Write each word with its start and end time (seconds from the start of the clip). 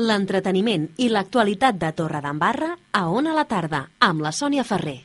L'entreteniment 0.00 0.86
i 1.04 1.10
l'actualitat 1.12 1.76
de 1.76 1.90
Torredembarra 1.92 2.70
a 2.96 3.02
Ona 3.12 3.34
la 3.36 3.44
tarda 3.44 3.82
amb 4.00 4.24
la 4.24 4.32
Sònia 4.32 4.64
Ferrer. 4.64 5.02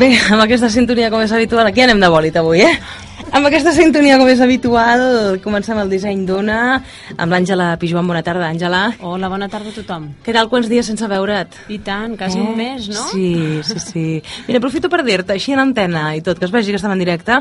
Bé, 0.00 0.14
amb 0.32 0.40
aquesta 0.40 0.70
sintonia 0.72 1.10
com 1.12 1.20
és 1.20 1.32
habitual, 1.36 1.66
aquí 1.68 1.82
anem 1.84 1.98
de 2.00 2.08
bòlit 2.08 2.36
avui, 2.40 2.62
eh? 2.64 2.70
Amb 3.36 3.50
aquesta 3.50 3.74
sintonia 3.76 4.14
com 4.16 4.30
és 4.32 4.38
habitual, 4.40 5.02
comencem 5.44 5.76
el 5.82 5.90
disseny 5.92 6.22
d'una 6.24 6.60
amb 7.18 7.34
l'Àngela 7.34 7.66
Pijuan. 7.82 8.08
Bona 8.08 8.22
tarda, 8.24 8.46
Àngela. 8.48 8.80
Hola, 9.04 9.28
bona 9.28 9.50
tarda 9.52 9.68
a 9.68 9.76
tothom. 9.76 10.06
Què 10.24 10.32
tal, 10.32 10.48
quants 10.48 10.70
dies 10.72 10.88
sense 10.88 11.04
veure't? 11.10 11.58
I 11.68 11.82
tant, 11.84 12.16
quasi 12.16 12.40
eh? 12.40 12.46
un 12.46 12.56
mes, 12.56 12.88
no? 12.88 13.04
Sí, 13.10 13.60
sí, 13.68 13.84
sí. 13.84 14.06
Mira, 14.48 14.62
aprofito 14.62 14.88
per 14.88 15.02
dir-te, 15.04 15.36
així 15.36 15.52
en 15.52 15.60
antena 15.66 16.14
i 16.16 16.24
tot, 16.24 16.40
que 16.40 16.48
es 16.48 16.56
vegi 16.56 16.72
que 16.72 16.80
estem 16.80 16.96
en 16.96 17.04
directe, 17.04 17.36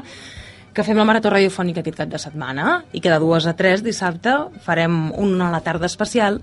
que 0.75 0.83
fem 0.83 0.99
la 0.99 1.07
marató 1.07 1.31
radiofònica 1.31 1.80
aquest 1.80 2.03
cap 2.03 2.11
de 2.11 2.19
setmana 2.19 2.81
i 2.91 2.99
que 2.99 3.13
de 3.13 3.23
dues 3.23 3.47
a 3.47 3.55
tres 3.55 3.87
dissabte 3.87 4.35
farem 4.67 5.13
una 5.15 5.47
a 5.47 5.55
la 5.55 5.63
tarda 5.63 5.87
especial 5.87 6.41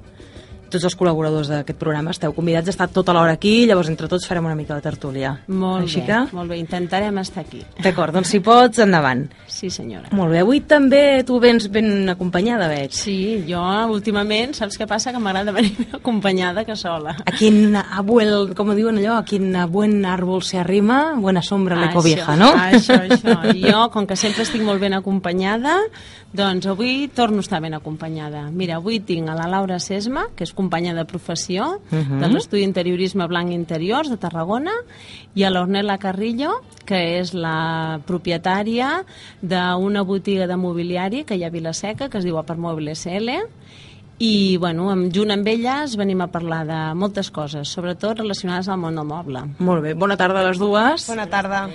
tots 0.70 0.86
els 0.88 0.96
col·laboradors 0.98 1.50
d'aquest 1.52 1.78
programa 1.78 2.14
esteu 2.14 2.34
convidats 2.36 2.70
a 2.70 2.74
estar 2.74 2.88
tota 2.92 3.14
l'hora 3.16 3.36
aquí, 3.36 3.66
llavors 3.68 3.90
entre 3.92 4.08
tots 4.10 4.26
farem 4.28 4.46
una 4.48 4.56
mica 4.58 4.76
de 4.76 4.84
tertúlia. 4.84 5.32
Molt 5.48 5.86
Així 5.86 6.02
bé, 6.02 6.06
que... 6.06 6.36
molt 6.36 6.52
bé, 6.52 6.60
intentarem 6.62 7.22
estar 7.22 7.44
aquí. 7.44 7.62
D'acord, 7.82 8.14
doncs 8.16 8.32
si 8.34 8.40
pots, 8.44 8.80
endavant. 8.82 9.26
Sí, 9.50 9.70
senyora. 9.72 10.10
Molt 10.16 10.34
bé, 10.34 10.42
avui 10.44 10.62
també 10.68 11.22
tu 11.26 11.38
vens 11.42 11.68
ben 11.72 12.08
acompanyada, 12.12 12.68
veig. 12.70 12.94
Sí, 12.96 13.16
jo 13.48 13.62
últimament, 13.92 14.54
saps 14.56 14.78
què 14.78 14.88
passa? 14.88 15.12
Que 15.14 15.22
m'agrada 15.22 15.54
venir 15.54 15.88
acompanyada 15.96 16.66
que 16.66 16.76
sola. 16.78 17.16
A 17.24 17.34
quin 17.36 17.76
abuel, 17.76 18.52
com 18.56 18.74
diuen 18.76 19.00
allò, 19.00 19.20
a 19.20 19.26
quin 19.26 19.54
buen 19.70 20.04
árbol 20.06 20.42
se 20.42 20.58
arrima, 20.58 21.14
buena 21.20 21.42
sombra 21.42 21.78
le 21.80 21.90
cobija, 21.94 22.36
no? 22.38 22.52
Això, 22.66 22.98
això. 23.08 23.38
Jo, 23.56 23.86
com 23.94 24.06
que 24.08 24.18
sempre 24.18 24.46
estic 24.46 24.64
molt 24.66 24.82
ben 24.82 24.96
acompanyada, 24.96 25.78
doncs 26.36 26.66
avui 26.68 27.08
torno 27.08 27.40
a 27.40 27.46
estar 27.46 27.62
ben 27.62 27.74
acompanyada. 27.74 28.46
Mira, 28.50 28.76
avui 28.80 29.00
tinc 29.00 29.30
a 29.30 29.36
la 29.38 29.48
Laura 29.50 29.78
Sesma, 29.80 30.26
que 30.36 30.44
és 30.44 30.52
companya 30.56 30.94
de 30.96 31.04
professió 31.04 31.76
uh 31.76 31.94
Mhm. 31.94 32.02
-huh. 32.02 32.20
de 32.20 32.28
l'Estudi 32.32 32.62
Interiorisme 32.64 33.26
Blanc 33.28 33.52
Interiors 33.52 34.08
de 34.10 34.16
Tarragona, 34.16 34.72
i 35.34 35.44
a 35.44 35.50
l'Ornella 35.50 35.98
Carrillo, 35.98 36.62
que 36.84 37.20
és 37.20 37.34
la 37.34 38.00
propietària 38.06 39.04
d'una 39.42 40.02
botiga 40.02 40.46
de 40.46 40.56
mobiliari 40.56 41.24
que 41.24 41.36
hi 41.36 41.44
ha 41.44 41.48
a 41.48 41.50
Vilaseca, 41.50 42.08
que 42.08 42.18
es 42.18 42.24
diu 42.24 42.38
Aparmobile 42.38 42.94
SL, 42.94 43.30
i 44.18 44.56
bueno, 44.56 44.86
amb, 44.88 45.10
junt 45.12 45.30
amb 45.34 45.46
elles 45.50 45.96
venim 46.00 46.22
a 46.24 46.30
parlar 46.32 46.62
de 46.68 46.78
moltes 46.96 47.28
coses, 47.30 47.68
sobretot 47.68 48.22
relacionades 48.22 48.68
al 48.72 48.78
món 48.80 48.96
del 48.96 49.04
moble. 49.04 49.42
Molt 49.58 49.84
bé, 49.84 49.92
bona 49.94 50.16
tarda 50.16 50.40
a 50.40 50.46
les 50.48 50.58
dues. 50.60 51.04
Bona 51.10 51.26
tarda. 51.28 51.66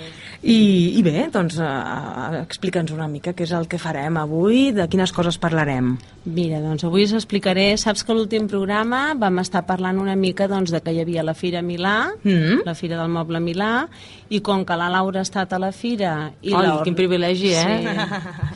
I, 0.42 0.56
i 0.98 1.02
bé, 1.06 1.28
doncs 1.30 1.60
uh, 1.62 2.40
explica'ns 2.40 2.90
una 2.90 3.06
mica 3.06 3.30
què 3.38 3.46
és 3.46 3.52
el 3.54 3.68
que 3.70 3.78
farem 3.78 4.16
avui, 4.18 4.72
de 4.74 4.88
quines 4.90 5.12
coses 5.14 5.38
parlarem. 5.38 5.92
Mira, 6.26 6.58
doncs 6.62 6.82
avui 6.86 7.04
us 7.06 7.14
explicaré, 7.14 7.68
saps 7.78 8.02
que 8.06 8.14
l'últim 8.14 8.48
programa 8.50 9.12
vam 9.18 9.38
estar 9.42 9.62
parlant 9.66 9.98
una 10.02 10.16
mica 10.18 10.48
doncs, 10.50 10.70
de 10.74 10.80
que 10.82 10.94
hi 10.94 11.00
havia 11.02 11.22
la 11.22 11.34
Fira 11.38 11.62
Milà, 11.62 12.10
Mm. 12.22 12.62
la 12.66 12.74
Fira 12.74 12.98
del 12.98 13.10
Moble 13.10 13.38
Milà, 13.42 13.86
i 14.30 14.40
com 14.40 14.64
que 14.66 14.76
la 14.78 14.88
Laura 14.90 15.20
ha 15.20 15.26
estat 15.26 15.52
a 15.52 15.58
la 15.62 15.70
Fira... 15.72 16.32
I 16.42 16.52
Ai, 16.54 16.66
la... 16.66 16.76
quin 16.82 16.94
privilegi, 16.98 17.52
eh? 17.54 17.94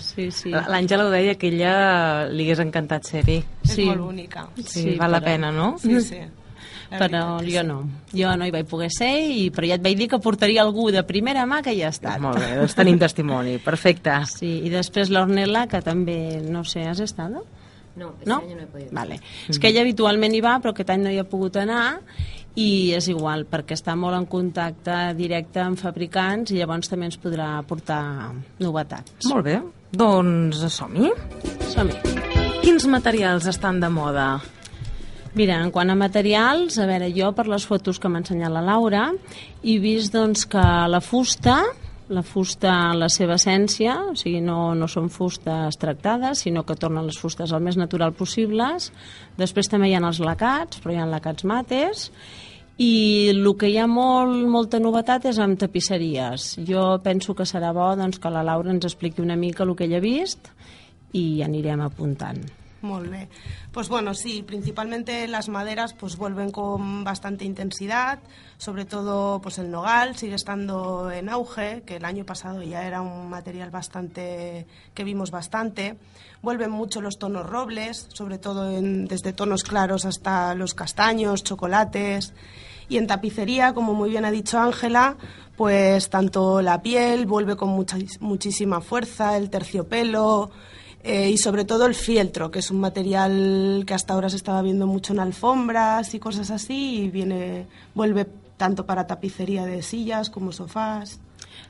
Sí, 0.00 0.26
sí. 0.30 0.30
sí. 0.30 0.50
L'Àngela 0.50 1.06
ho 1.06 1.10
deia 1.14 1.34
que 1.38 1.50
ella 1.52 2.26
li 2.30 2.46
hagués 2.46 2.62
encantat 2.64 3.06
ser-hi. 3.06 3.40
És 3.66 3.74
Sí. 3.74 3.84
molt 3.84 4.00
bonica. 4.00 4.48
Sí, 4.56 4.64
Sí, 4.82 4.96
val 4.96 5.10
la 5.12 5.20
però- 5.20 5.24
pena, 5.24 5.52
no? 5.52 5.76
Sí, 5.78 6.00
sí. 6.00 6.18
La 6.88 6.98
Però 7.00 7.36
veritat 7.36 7.48
és 7.48 7.54
jo 7.56 7.62
no, 7.66 7.76
jo 8.14 8.36
no 8.36 8.46
hi 8.46 8.50
vaig 8.54 8.66
poder 8.70 8.90
ser, 8.94 9.10
i, 9.26 9.50
però 9.50 9.66
ja 9.66 9.74
et 9.74 9.82
vaig 9.82 9.96
dir 9.98 10.06
que 10.08 10.20
portaria 10.22 10.62
algú 10.62 10.92
de 10.92 11.02
primera 11.02 11.44
mà 11.44 11.60
que 11.60 11.72
hi 11.74 11.82
ha 11.82 11.88
estat. 11.88 12.20
Molt 12.20 12.38
bé, 12.38 12.54
doncs 12.60 12.76
tenim 12.78 12.96
testimoni, 12.98 13.58
perfecte. 13.58 14.12
Sí, 14.26 14.60
i 14.64 14.70
després 14.70 15.10
l'Ornella, 15.10 15.66
que 15.66 15.80
també, 15.82 16.40
no 16.48 16.62
sé, 16.62 16.84
has 16.86 17.00
estat? 17.00 17.30
No, 17.96 18.12
este 18.20 18.28
No? 18.28 18.36
año 18.38 18.54
no 18.54 18.62
he 18.62 18.66
podido. 18.66 18.90
Vale. 18.92 19.20
És 19.48 19.58
que 19.58 19.68
ella 19.68 19.80
habitualment 19.80 20.32
hi 20.34 20.40
va, 20.40 20.60
però 20.60 20.70
aquest 20.70 20.90
any 20.90 21.02
no 21.02 21.10
hi 21.10 21.18
ha 21.18 21.24
pogut 21.24 21.56
anar 21.56 22.00
i 22.54 22.92
és 22.92 23.08
igual, 23.08 23.46
perquè 23.50 23.72
està 23.74 23.96
molt 23.96 24.14
en 24.16 24.26
contacte 24.26 25.12
directe 25.16 25.58
amb 25.60 25.76
fabricants 25.78 26.52
i 26.52 26.58
llavors 26.58 26.88
també 26.88 27.06
ens 27.06 27.18
podrà 27.18 27.58
aportar 27.58 28.30
novetats. 28.60 29.26
Molt 29.26 29.44
bé, 29.44 29.60
doncs 29.90 30.58
som-hi. 30.72 31.10
Som-hi. 31.74 32.25
Quins 32.66 32.82
materials 32.90 33.44
estan 33.46 33.76
de 33.78 33.86
moda? 33.94 34.40
Mira, 35.38 35.60
en 35.62 35.68
quant 35.70 35.92
a 35.92 35.94
materials, 35.94 36.80
a 36.82 36.86
veure, 36.88 37.12
jo 37.14 37.28
per 37.30 37.44
les 37.46 37.62
fotos 37.62 38.00
que 38.02 38.10
m'ha 38.10 38.18
ensenyat 38.24 38.50
la 38.50 38.62
Laura 38.66 39.04
he 39.62 39.76
vist 39.78 40.10
doncs, 40.16 40.42
que 40.50 40.64
la 40.90 40.98
fusta, 40.98 41.60
la 42.10 42.24
fusta 42.26 42.72
en 42.88 42.98
la 43.04 43.06
seva 43.06 43.36
essència, 43.38 43.94
o 44.10 44.16
sigui, 44.18 44.40
no, 44.42 44.74
no 44.74 44.88
són 44.90 45.06
fustes 45.14 45.78
tractades, 45.78 46.42
sinó 46.42 46.64
que 46.66 46.74
tornen 46.74 47.06
les 47.06 47.20
fustes 47.22 47.54
el 47.54 47.62
més 47.62 47.78
natural 47.78 48.16
possibles. 48.18 48.90
Després 49.38 49.70
també 49.70 49.92
hi 49.92 49.94
ha 49.94 50.02
els 50.02 50.18
lacats, 50.18 50.82
però 50.82 50.96
hi 50.96 50.98
ha 50.98 51.06
lacats 51.06 51.46
mates, 51.46 52.08
i 52.82 53.30
el 53.30 53.46
que 53.54 53.70
hi 53.70 53.78
ha 53.78 53.86
molt, 53.86 54.42
molta 54.50 54.82
novetat 54.82 55.30
és 55.30 55.38
amb 55.38 55.54
tapisseries. 55.62 56.56
Jo 56.66 56.96
penso 57.06 57.38
que 57.38 57.46
serà 57.46 57.70
bo 57.70 57.92
doncs, 57.94 58.18
que 58.18 58.34
la 58.34 58.42
Laura 58.42 58.74
ens 58.74 58.90
expliqui 58.90 59.22
una 59.22 59.38
mica 59.38 59.62
el 59.62 59.76
que 59.78 59.86
ella 59.86 60.02
ha 60.02 60.08
vist 60.10 60.50
i 61.16 61.42
anirem 61.42 61.80
apuntant. 61.80 62.44
Muy 62.82 63.08
bien. 63.08 63.28
Pues 63.72 63.88
bueno, 63.88 64.12
sí, 64.14 64.42
principalmente 64.42 65.26
las 65.26 65.48
maderas 65.48 65.92
pues 65.94 66.16
vuelven 66.16 66.52
con 66.52 67.02
bastante 67.04 67.44
intensidad, 67.44 68.18
sobre 68.58 68.84
todo 68.84 69.40
pues 69.40 69.58
el 69.58 69.70
nogal 69.70 70.14
sigue 70.16 70.34
estando 70.36 71.10
en 71.10 71.28
auge, 71.30 71.82
que 71.86 71.96
el 71.96 72.04
año 72.04 72.24
pasado 72.24 72.62
ya 72.62 72.86
era 72.86 73.00
un 73.00 73.28
material 73.30 73.70
bastante 73.70 74.66
que 74.94 75.04
vimos 75.04 75.30
bastante. 75.30 75.96
Vuelven 76.42 76.70
mucho 76.70 77.00
los 77.00 77.18
tonos 77.18 77.46
robles, 77.46 78.06
sobre 78.12 78.38
todo 78.38 78.70
en- 78.70 79.06
desde 79.08 79.32
tonos 79.32 79.64
claros 79.64 80.04
hasta 80.04 80.54
los 80.54 80.74
castaños, 80.74 81.42
chocolates. 81.42 82.34
Y 82.88 82.98
en 82.98 83.06
tapicería, 83.08 83.72
como 83.74 83.94
muy 83.94 84.10
bien 84.10 84.24
ha 84.26 84.30
dicho 84.30 84.60
Ángela, 84.60 85.16
pues 85.56 86.08
tanto 86.08 86.60
la 86.62 86.82
piel 86.82 87.26
vuelve 87.26 87.56
con 87.56 87.70
mucha, 87.70 87.96
muchísima 88.20 88.80
fuerza, 88.80 89.36
el 89.36 89.50
terciopelo, 89.50 90.50
eh, 91.06 91.30
y 91.30 91.38
sobre 91.38 91.64
todo 91.64 91.86
el 91.86 91.94
fieltro, 91.94 92.50
que 92.50 92.58
es 92.58 92.70
un 92.70 92.80
material 92.80 93.84
que 93.86 93.94
hasta 93.94 94.14
ahora 94.14 94.28
se 94.28 94.36
estaba 94.36 94.60
viendo 94.62 94.86
mucho 94.86 95.12
en 95.12 95.20
alfombras 95.20 96.14
y 96.14 96.18
cosas 96.18 96.50
así, 96.50 97.02
y 97.02 97.08
viene, 97.08 97.66
vuelve 97.94 98.26
tanto 98.56 98.86
para 98.86 99.06
tapicería 99.06 99.64
de 99.64 99.82
sillas 99.82 100.30
como 100.30 100.52
sofás. 100.52 101.20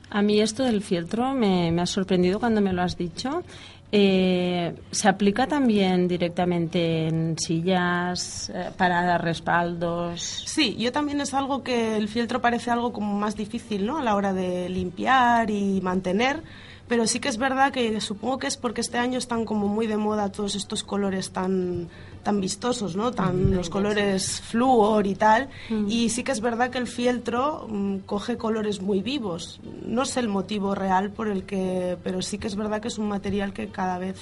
A 0.09 0.21
mí 0.21 0.39
esto 0.39 0.63
del 0.63 0.81
fieltro 0.81 1.33
me, 1.33 1.71
me 1.71 1.81
ha 1.81 1.85
sorprendido 1.85 2.39
cuando 2.39 2.61
me 2.61 2.73
lo 2.73 2.81
has 2.81 2.97
dicho. 2.97 3.43
Eh, 3.89 4.75
¿Se 4.91 5.07
aplica 5.07 5.47
también 5.47 6.09
directamente 6.09 7.07
en 7.07 7.39
sillas 7.39 8.49
eh, 8.53 8.71
para 8.75 9.17
respaldos? 9.17 10.43
Sí, 10.45 10.75
yo 10.77 10.91
también 10.91 11.21
es 11.21 11.33
algo 11.33 11.63
que 11.63 11.95
el 11.95 12.09
fieltro 12.09 12.41
parece 12.41 12.69
algo 12.69 12.91
como 12.91 13.17
más 13.17 13.37
difícil, 13.37 13.85
¿no? 13.85 13.97
A 13.97 14.03
la 14.03 14.15
hora 14.15 14.33
de 14.33 14.67
limpiar 14.67 15.49
y 15.49 15.79
mantener, 15.79 16.43
pero 16.87 17.07
sí 17.07 17.19
que 17.19 17.29
es 17.29 17.37
verdad 17.37 17.71
que 17.71 17.99
supongo 18.01 18.39
que 18.39 18.47
es 18.47 18.57
porque 18.57 18.81
este 18.81 18.97
año 18.97 19.17
están 19.17 19.45
como 19.45 19.67
muy 19.67 19.87
de 19.87 19.97
moda 19.97 20.31
todos 20.31 20.55
estos 20.55 20.83
colores 20.83 21.31
tan 21.31 21.89
tan 22.23 22.41
vistosos, 22.41 22.97
¿no? 22.97 23.13
Tan 23.13 23.55
los 23.55 23.69
colores 23.69 24.41
flúor 24.41 25.07
y 25.07 25.15
tal, 25.15 25.47
y 25.87 26.09
sí 26.09 26.25
que 26.25 26.33
es 26.33 26.41
verdad 26.41 26.69
que 26.69 26.77
el 26.77 26.87
fieltro 26.87 27.67
mm, 27.69 27.99
coge 27.99 28.35
colores 28.35 28.81
muy 28.81 29.01
vivos. 29.01 29.61
No 29.85 30.03
sé 30.03 30.19
el 30.19 30.27
motivo 30.27 30.75
real 30.75 31.11
por 31.11 31.29
el 31.29 31.43
que, 31.43 31.97
pero 32.03 32.21
sí 32.21 32.37
que 32.37 32.47
es 32.47 32.57
verdad 32.57 32.81
que 32.81 32.89
es 32.89 32.97
un 32.97 33.07
material 33.07 33.53
que 33.53 33.69
cada 33.69 33.97
vez 33.97 34.17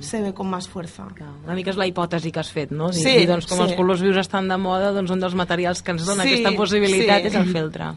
se 0.00 0.20
ve 0.20 0.34
con 0.34 0.50
más 0.50 0.68
fuerza. 0.68 1.06
Una 1.44 1.54
mica 1.56 1.72
és 1.72 1.80
la 1.80 1.86
hipòtesi 1.88 2.32
que 2.32 2.42
has 2.42 2.52
fet, 2.52 2.72
no? 2.76 2.90
Sí, 2.92 3.24
doncs, 3.24 3.48
com 3.48 3.62
sí. 3.62 3.70
els 3.70 3.74
colors 3.78 4.04
vius 4.04 4.20
estan 4.20 4.52
de 4.52 4.60
moda, 4.60 4.92
doncs 4.92 5.14
un 5.14 5.22
dels 5.22 5.36
materials 5.38 5.80
que 5.80 5.96
ens 5.96 6.04
dona 6.04 6.26
Sí, 6.26 6.36
aquesta 6.36 6.52
possibilitat 6.58 7.24
sí. 7.24 7.32
és 7.32 7.40
el 7.40 7.52
feltre. 7.56 7.94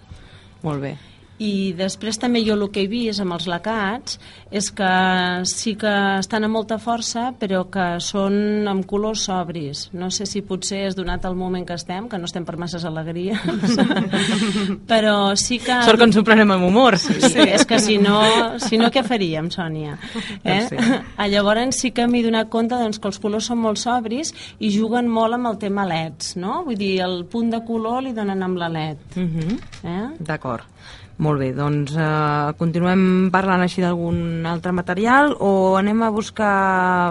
Molt 0.63 0.83
bé. 0.88 0.95
I 1.39 1.71
després 1.71 2.19
també 2.19 2.41
jo 2.44 2.56
el 2.57 2.65
que 2.74 2.83
he 2.83 2.89
vist 2.91 3.24
amb 3.24 3.33
els 3.38 3.47
lacats 3.47 4.19
és 4.51 4.69
que 4.75 4.89
sí 5.47 5.75
que 5.80 5.91
estan 6.19 6.45
amb 6.45 6.57
molta 6.57 6.80
força 6.81 7.30
però 7.39 7.63
que 7.71 7.86
són 8.03 8.68
amb 8.68 8.83
colors 8.89 9.24
sobris 9.30 9.86
no 9.95 10.09
sé 10.12 10.27
si 10.27 10.41
potser 10.44 10.81
és 10.89 10.97
donat 10.97 11.24
el 11.30 11.38
moment 11.39 11.65
que 11.68 11.77
estem 11.80 12.09
que 12.12 12.19
no 12.19 12.27
estem 12.27 12.45
per 12.45 12.57
masses 12.59 12.83
alegria 12.86 13.39
però 14.91 15.36
sí 15.39 15.62
que 15.63 15.80
sort 15.88 16.01
que 16.01 16.09
ens 16.09 16.19
ho 16.19 16.25
prenem 16.27 16.51
amb 16.57 16.68
humor 16.68 17.00
sí. 17.00 17.15
sí, 17.24 17.39
és 17.45 17.63
que 17.69 17.80
si 17.80 17.97
no, 18.01 18.19
si 18.59 18.80
no 18.81 18.91
què 18.91 19.06
faríem 19.07 19.47
Sònia? 19.53 19.95
Eh? 20.44 20.62
Sí. 20.68 20.77
llavors 21.31 21.80
sí 21.80 21.94
que 21.95 22.07
m'he 22.07 22.24
donat 22.25 22.51
compte 22.51 22.75
doncs, 22.75 23.00
que 23.00 23.07
els 23.07 23.19
colors 23.24 23.47
són 23.47 23.63
molt 23.63 23.80
sobris 23.80 24.33
i 24.59 24.74
juguen 24.75 25.07
molt 25.07 25.39
amb 25.39 25.53
el 25.53 25.59
tema 25.62 25.88
leds 25.88 26.36
no? 26.36 26.65
vull 26.68 26.80
dir, 26.80 26.97
el 27.06 27.24
punt 27.31 27.53
de 27.53 27.63
color 27.65 28.03
li 28.03 28.13
donen 28.18 28.44
amb 28.44 28.59
la 28.59 28.68
led 28.69 29.00
uh 29.15 29.21
mhm. 29.24 29.39
-huh. 29.39 29.59
eh? 29.88 30.07
d'acord 30.19 30.68
molt 31.19 31.42
bé, 31.42 31.50
doncs 31.56 31.95
eh, 32.00 32.51
continuem 32.60 33.30
parlant 33.33 33.63
així 33.63 33.83
d'algun 33.83 34.45
altre 34.48 34.71
material 34.75 35.33
o 35.44 35.75
anem 35.80 36.04
a 36.06 36.12
buscar 36.16 36.54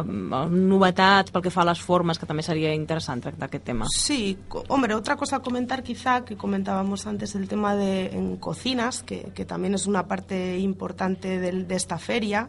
eh, 0.00 0.40
novetats 0.48 1.34
pel 1.34 1.44
que 1.44 1.52
fa 1.52 1.62
a 1.64 1.68
les 1.70 1.82
formes, 1.84 2.18
que 2.18 2.28
també 2.28 2.44
sería 2.46 2.72
interessant 2.76 3.20
tractar 3.24 3.50
aquest 3.50 3.66
tema. 3.68 3.88
Sí, 3.92 4.38
hombre, 4.68 4.96
otra 4.96 5.16
cosa 5.20 5.36
a 5.36 5.44
comentar 5.44 5.82
quizá, 5.82 6.22
que 6.24 6.36
comentábamos 6.36 7.06
antes 7.06 7.34
el 7.34 7.48
tema 7.48 7.74
de 7.76 8.08
en 8.16 8.36
cocinas, 8.36 9.02
que, 9.02 9.30
que 9.34 9.44
también 9.44 9.74
es 9.74 9.86
una 9.86 10.06
parte 10.06 10.58
importante 10.58 11.38
de, 11.38 11.52
de 11.64 11.74
esta 11.74 11.98
feria, 11.98 12.48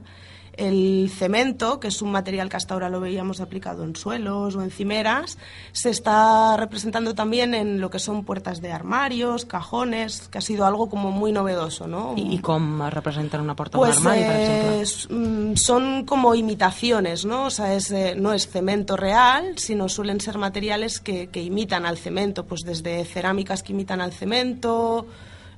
el 0.59 1.09
cemento, 1.09 1.79
que 1.79 1.88
es 1.88 2.01
un 2.01 2.11
material 2.11 2.50
que 2.50 2.57
hasta 2.57 2.73
ahora 2.73 2.89
lo 2.89 3.00
veíamos 3.00 3.39
aplicado 3.39 3.85
en 3.85 3.95
suelos 3.95 4.56
o 4.56 4.61
en 4.61 4.71
cimeras, 4.71 5.38
se 5.71 5.89
está 5.89 6.57
representando 6.57 7.15
también 7.15 7.53
en 7.53 7.79
lo 7.79 7.89
que 7.89 8.00
son 8.00 8.25
puertas 8.25 8.61
de 8.61 8.71
armarios, 8.71 9.45
cajones, 9.45 10.27
que 10.27 10.38
ha 10.38 10.41
sido 10.41 10.65
algo 10.65 10.89
como 10.89 11.11
muy 11.11 11.31
novedoso, 11.31 11.88
¿no? 11.88 12.13
¿Y, 12.17 12.39
cómo 12.39 12.89
representan 12.89 13.41
una 13.41 13.56
puerta 13.56 13.77
pues, 13.77 13.91
de 13.91 14.09
armario, 14.09 14.25
por 14.25 14.35
ejemplo? 14.35 15.17
Mm, 15.17 15.56
son 15.56 16.06
como 16.06 16.35
imitaciones, 16.35 17.25
¿no? 17.25 17.45
O 17.45 17.50
sea, 17.50 17.73
es, 17.73 17.89
eh, 17.91 18.15
no 18.17 18.33
es 18.33 18.50
cemento 18.50 18.97
real, 18.97 19.57
sino 19.57 19.88
suelen 19.88 20.19
ser 20.19 20.38
materiales 20.38 21.00
que, 21.00 21.27
que, 21.27 21.41
imitan 21.41 21.85
al 21.85 21.97
cemento, 21.97 22.45
pues 22.45 22.62
desde 22.65 23.05
cerámicas 23.05 23.63
que 23.63 23.71
imitan 23.71 24.01
al 24.01 24.12
cemento, 24.12 25.07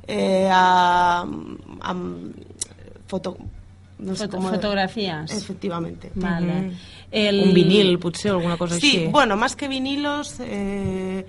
eh, 0.07 0.47
a, 0.51 1.25
a 1.81 1.95
foto, 3.07 3.37
no 4.01 4.15
sé 4.15 4.27
Foto, 4.27 4.41
Fotografías. 4.41 5.31
Efectivamente. 5.31 6.11
Vale. 6.15 6.45
Uh 6.45 6.65
-huh. 6.65 6.75
El... 7.11 7.43
Un 7.49 7.53
vinil, 7.53 7.99
potser, 7.99 8.31
alguna 8.31 8.57
cosa 8.57 8.75
sí, 8.75 8.87
així. 8.87 8.97
Sí, 9.05 9.07
bueno, 9.11 9.37
más 9.37 9.55
que 9.55 9.67
vinilos... 9.67 10.39
Eh, 10.39 11.25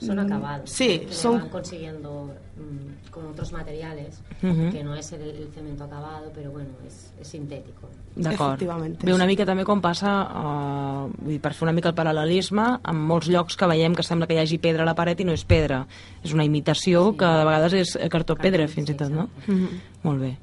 son 0.00 0.18
acabados. 0.18 0.70
Sí, 0.70 1.00
que 1.00 1.12
son... 1.12 1.38
van 1.38 1.48
consiguiendo 1.48 2.34
mm, 2.56 3.10
con 3.10 3.26
otros 3.26 3.52
materiales, 3.52 4.20
uh 4.42 4.46
-huh. 4.46 4.72
que 4.72 4.82
no 4.82 4.94
es 4.94 5.12
el, 5.12 5.22
el, 5.22 5.48
cemento 5.54 5.84
acabado, 5.84 6.32
pero 6.34 6.50
bueno, 6.50 6.70
es, 6.86 7.12
es 7.20 7.28
sintético. 7.28 7.88
D'acord. 8.16 8.60
Ve 9.02 9.14
una 9.14 9.26
mica 9.26 9.46
també 9.46 9.64
com 9.64 9.80
passa, 9.80 10.10
uh, 10.22 11.08
vull 11.22 11.32
dir, 11.32 11.40
per 11.40 11.54
fer 11.54 11.62
una 11.62 11.72
mica 11.72 11.88
el 11.88 11.94
paral·lelisme, 11.94 12.80
en 12.84 12.96
molts 12.96 13.28
llocs 13.28 13.56
que 13.56 13.66
veiem 13.66 13.94
que 13.94 14.02
sembla 14.02 14.26
que 14.26 14.34
hi 14.34 14.38
hagi 14.38 14.58
pedra 14.58 14.82
a 14.82 14.86
la 14.86 14.94
paret 14.94 15.20
i 15.20 15.24
no 15.24 15.32
és 15.32 15.44
pedra. 15.44 15.86
És 16.24 16.32
una 16.32 16.44
imitació 16.44 17.12
sí. 17.12 17.18
que 17.18 17.24
de 17.24 17.44
vegades 17.44 17.72
és 17.72 17.98
cartó-pedra, 18.10 18.68
fins 18.68 18.90
i 18.90 18.94
tot, 18.94 19.10
no? 19.10 19.28
Uh 19.46 19.54
-huh. 19.54 19.68
Molt 20.02 20.20
bé. 20.20 20.36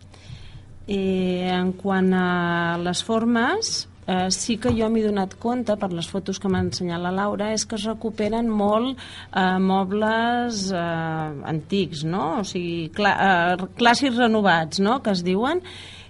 Eh, 0.89 1.45
en 1.53 1.71
quant 1.77 2.09
a 2.17 2.77
les 2.81 3.03
formes, 3.05 3.87
eh, 4.07 4.29
sí 4.33 4.57
que 4.57 4.71
jo 4.73 4.87
m'he 4.89 5.03
donat 5.05 5.35
compte 5.37 5.75
per 5.77 5.91
les 5.93 6.09
fotos 6.09 6.39
que 6.41 6.49
m'ha 6.49 6.63
ensenyat 6.65 7.03
la 7.03 7.13
Laura 7.13 7.51
és 7.53 7.65
que 7.69 7.77
es 7.77 7.85
recuperen 7.85 8.49
molt 8.49 8.97
eh, 8.97 9.59
mobles 9.61 10.65
eh, 10.73 11.29
antics, 11.53 12.03
no? 12.09 12.39
O 12.39 12.43
sigui, 12.47 12.89
clà, 12.95 13.13
eh, 13.29 13.69
clàssics 13.77 14.17
renovats, 14.17 14.81
no?, 14.81 14.99
que 15.05 15.13
es 15.13 15.23
diuen, 15.23 15.61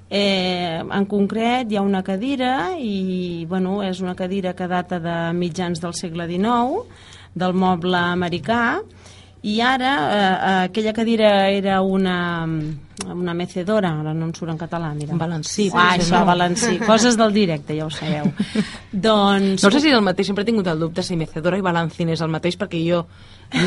Eh, 0.10 0.81
en 0.81 1.06
concret 1.06 1.70
hi 1.70 1.78
ha 1.78 1.84
una 1.86 2.00
cadira 2.02 2.72
i 2.81 3.46
bueno, 3.46 3.84
és 3.86 4.00
una 4.02 4.16
cadira 4.18 4.56
que 4.58 4.66
data 4.66 4.98
de 4.98 5.18
mitjans 5.38 5.84
del 5.84 5.94
segle 5.94 6.26
XIX 6.26 6.88
del 7.38 7.54
moble 7.54 8.00
americà 8.16 8.80
i 9.41 9.59
ara 9.63 9.94
eh, 9.95 10.65
aquella 10.65 10.94
cadira 10.94 11.50
era 11.50 11.81
una, 11.81 12.45
una 13.07 13.33
mecedora, 13.33 13.94
ara 14.01 14.13
no 14.13 14.27
em 14.27 14.33
surt 14.36 14.51
en 14.51 14.59
català, 14.59 14.91
mira. 14.97 15.15
Valencí. 15.15 15.69
Ah, 15.74 15.94
això, 15.95 16.19
no. 16.19 16.25
valencí. 16.27 16.77
Coses 16.89 17.15
del 17.19 17.33
directe, 17.33 17.77
ja 17.77 17.88
ho 17.88 17.91
sabeu. 17.94 18.27
doncs... 18.91 19.63
No 19.63 19.71
sé 19.71 19.80
si 19.80 19.94
és 19.94 19.97
el 19.97 20.03
mateix, 20.03 20.27
sempre 20.27 20.44
he 20.44 20.50
tingut 20.50 20.68
el 20.68 20.83
dubte 20.83 21.06
si 21.06 21.15
mecedora 21.19 21.59
i 21.59 21.65
balancín 21.65 22.12
és 22.12 22.24
el 22.25 22.33
mateix, 22.33 22.59
perquè 22.59 22.83
jo 22.83 23.06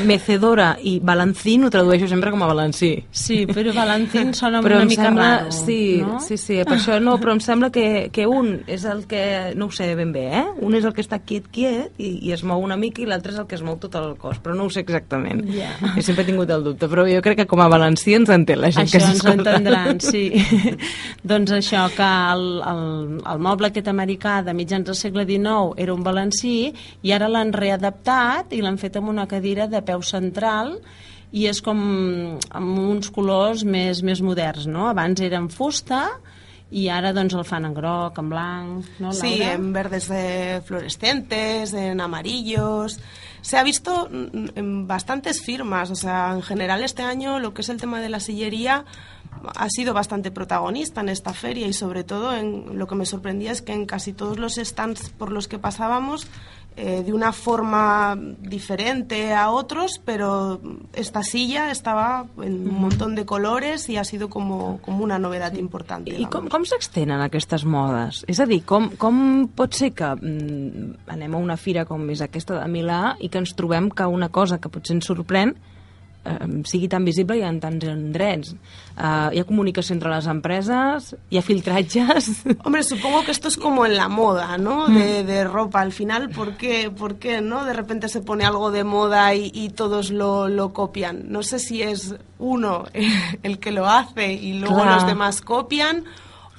mecedora 0.06 0.76
i 0.82 1.00
balancín 1.02 1.64
ho 1.64 1.70
tradueixo 1.70 2.06
sempre 2.08 2.30
com 2.30 2.42
a 2.44 2.46
balancí. 2.46 2.92
Sí, 3.10 3.42
però 3.50 3.72
balancín 3.74 4.32
sona 4.34 4.60
però 4.62 4.78
una 4.78 4.86
mica 4.86 5.08
sembla, 5.08 5.28
raro, 5.38 5.52
sí, 5.52 6.02
no? 6.02 6.20
Sí, 6.22 6.36
sí, 6.38 6.60
per 6.62 6.76
això 6.76 6.98
no, 7.02 7.16
però 7.18 7.34
em 7.34 7.40
sembla 7.42 7.70
que, 7.74 8.10
que 8.14 8.26
un 8.30 8.60
és 8.70 8.84
el 8.86 9.04
que, 9.10 9.52
no 9.58 9.66
ho 9.66 9.74
sé 9.74 9.90
ben 9.98 10.12
bé, 10.14 10.26
eh? 10.38 10.44
Un 10.62 10.76
és 10.78 10.86
el 10.86 10.94
que 10.94 11.02
està 11.02 11.18
quiet, 11.18 11.48
quiet, 11.52 11.98
i, 11.98 12.12
i 12.28 12.32
es 12.34 12.44
mou 12.46 12.62
una 12.62 12.78
mica, 12.78 13.02
i 13.02 13.08
l'altre 13.10 13.34
és 13.34 13.40
el 13.42 13.48
que 13.50 13.58
es 13.58 13.64
mou 13.66 13.76
tot 13.82 13.96
el 13.98 14.14
cos, 14.20 14.38
però 14.42 14.54
no 14.54 14.68
ho 14.68 14.72
sé 14.72 14.84
exactament. 14.86 15.42
Yeah. 15.50 15.74
He 15.96 16.06
sempre 16.06 16.26
tingut 16.28 16.50
el 16.54 16.62
dubte, 16.62 16.86
però 16.90 17.06
jo 17.08 17.22
crec 17.24 17.42
que 17.42 17.48
com 17.50 17.64
a 17.64 17.68
balancí 17.72 18.14
ens 18.14 18.30
entén 18.30 18.62
la 18.62 18.70
gent 18.70 18.86
això 18.86 19.00
que 19.00 19.04
s'escolta. 19.04 19.56
Això 19.56 19.58
ens 19.58 19.66
entendran, 19.66 20.00
sí. 20.04 20.78
doncs 21.34 21.56
això, 21.58 21.88
que 21.96 22.10
el, 22.36 22.46
el, 22.70 22.86
el 23.34 23.42
moble 23.42 23.72
aquest 23.72 23.90
americà 23.90 24.38
de 24.46 24.54
mitjans 24.54 24.86
del 24.86 24.98
segle 24.98 25.26
XIX 25.26 25.74
era 25.82 25.94
un 25.94 26.06
balancí, 26.06 26.56
i 27.02 27.14
ara 27.14 27.30
l'han 27.30 27.50
readaptat 27.56 28.54
i 28.54 28.62
l'han 28.62 28.78
fet 28.78 29.00
amb 29.00 29.10
una 29.10 29.26
cadira 29.26 29.66
de 29.72 29.82
peu 29.82 30.04
central 30.06 30.76
i 31.32 31.46
és 31.48 31.62
com 31.64 31.80
amb 32.52 32.78
uns 32.78 33.08
colors 33.10 33.64
més, 33.64 34.02
més 34.04 34.20
moderns, 34.20 34.68
no? 34.68 34.86
Abans 34.90 35.22
era 35.24 35.40
en 35.40 35.48
fusta 35.52 36.04
i 36.72 36.86
ara 36.88 37.12
doncs 37.12 37.34
el 37.36 37.44
fan 37.44 37.66
en 37.68 37.74
groc, 37.76 38.16
en 38.20 38.28
blanc, 38.32 38.86
¿no, 38.98 39.10
Laura? 39.10 39.18
Sí, 39.20 39.34
en 39.44 39.72
verdes 39.74 40.08
de 40.08 40.62
fluorescentes, 40.64 41.74
en 41.74 42.00
amarillos. 42.00 42.98
Se 43.42 43.58
ha 43.58 43.62
visto 43.62 44.08
en 44.10 44.86
bastantes 44.86 45.42
firmas, 45.42 45.90
o 45.90 45.96
sea, 45.96 46.32
en 46.32 46.42
general 46.42 46.82
este 46.82 47.02
año 47.02 47.40
lo 47.40 47.52
que 47.52 47.62
es 47.62 47.68
el 47.68 47.80
tema 47.80 48.00
de 48.00 48.08
la 48.08 48.20
sillería 48.20 48.84
ha 49.56 49.68
sido 49.68 49.92
bastante 49.92 50.30
protagonista 50.30 51.00
en 51.00 51.08
esta 51.08 51.32
feria 51.32 51.66
y 51.66 51.72
sobre 51.72 52.04
todo 52.04 52.34
en 52.34 52.78
lo 52.78 52.86
que 52.86 52.94
me 52.94 53.06
sorprendía 53.06 53.52
es 53.52 53.62
que 53.62 53.72
en 53.72 53.86
casi 53.86 54.12
todos 54.12 54.38
los 54.38 54.54
stands 54.54 55.10
por 55.10 55.32
los 55.32 55.48
que 55.48 55.58
pasábamos 55.58 56.26
eh, 56.76 57.02
de 57.04 57.12
una 57.12 57.32
forma 57.32 58.16
diferente 58.16 59.34
a 59.34 59.50
otros, 59.50 60.00
pero 60.04 60.60
esta 60.92 61.22
silla 61.22 61.70
estaba 61.70 62.26
en 62.42 62.68
un 62.68 62.80
montón 62.80 63.14
de 63.14 63.26
colores 63.26 63.88
i 63.88 63.96
ha 63.96 64.04
sido 64.04 64.28
como, 64.28 64.80
como 64.82 65.04
una 65.04 65.18
novedat 65.18 65.56
important. 65.58 66.08
I 66.08 66.26
com, 66.30 66.48
com 66.48 66.64
s'extenen 66.68 67.20
aquestes 67.20 67.64
modes? 67.64 68.22
És 68.30 68.40
a 68.40 68.46
dir, 68.46 68.62
com, 68.64 68.90
com 69.00 69.48
pot 69.56 69.76
ser 69.76 69.92
que 69.96 70.14
mm, 70.14 71.04
anem 71.12 71.34
a 71.34 71.42
una 71.42 71.58
fira 71.60 71.84
com 71.88 72.08
és 72.10 72.22
aquesta 72.24 72.60
de 72.60 72.70
Milà 72.70 73.16
i 73.20 73.28
que 73.28 73.42
ens 73.42 73.54
trobem 73.58 73.90
que 73.90 74.08
una 74.08 74.30
cosa 74.32 74.60
que 74.60 74.72
potser 74.72 74.96
ens 74.98 75.08
sorprèn 75.10 75.56
eh, 76.24 76.38
sigui 76.64 76.88
tan 76.88 77.04
visible 77.04 77.38
i 77.38 77.42
en 77.46 77.58
tants 77.62 77.86
drets. 78.14 78.54
Uh, 78.92 79.30
hi 79.32 79.40
ha 79.40 79.46
comunicació 79.48 79.94
entre 79.96 80.10
les 80.12 80.26
empreses, 80.28 81.14
hi 81.32 81.38
ha 81.40 81.42
filtratges... 81.42 82.28
Hombre, 82.64 82.82
supongo 82.82 83.22
que 83.24 83.32
esto 83.32 83.48
es 83.48 83.56
como 83.56 83.86
en 83.86 83.96
la 83.96 84.08
moda, 84.08 84.58
¿no? 84.58 84.86
De, 84.88 85.24
de 85.24 85.44
ropa. 85.44 85.80
Al 85.80 85.92
final, 85.92 86.28
¿por 86.30 86.56
qué, 86.56 86.90
¿por 86.90 87.16
qué, 87.16 87.40
no? 87.40 87.64
De 87.64 87.72
repente 87.72 88.08
se 88.08 88.20
pone 88.20 88.44
algo 88.44 88.70
de 88.70 88.84
moda 88.84 89.34
y, 89.34 89.50
y 89.54 89.70
todos 89.70 90.10
lo, 90.10 90.48
lo 90.48 90.72
copian. 90.72 91.24
No 91.32 91.42
sé 91.42 91.58
si 91.58 91.82
es 91.82 92.14
uno 92.38 92.84
el 93.42 93.58
que 93.58 93.72
lo 93.72 93.88
hace 93.88 94.32
y 94.32 94.58
luego 94.58 94.76
claro. 94.76 94.94
los 94.96 95.06
demás 95.06 95.40
copian 95.40 96.04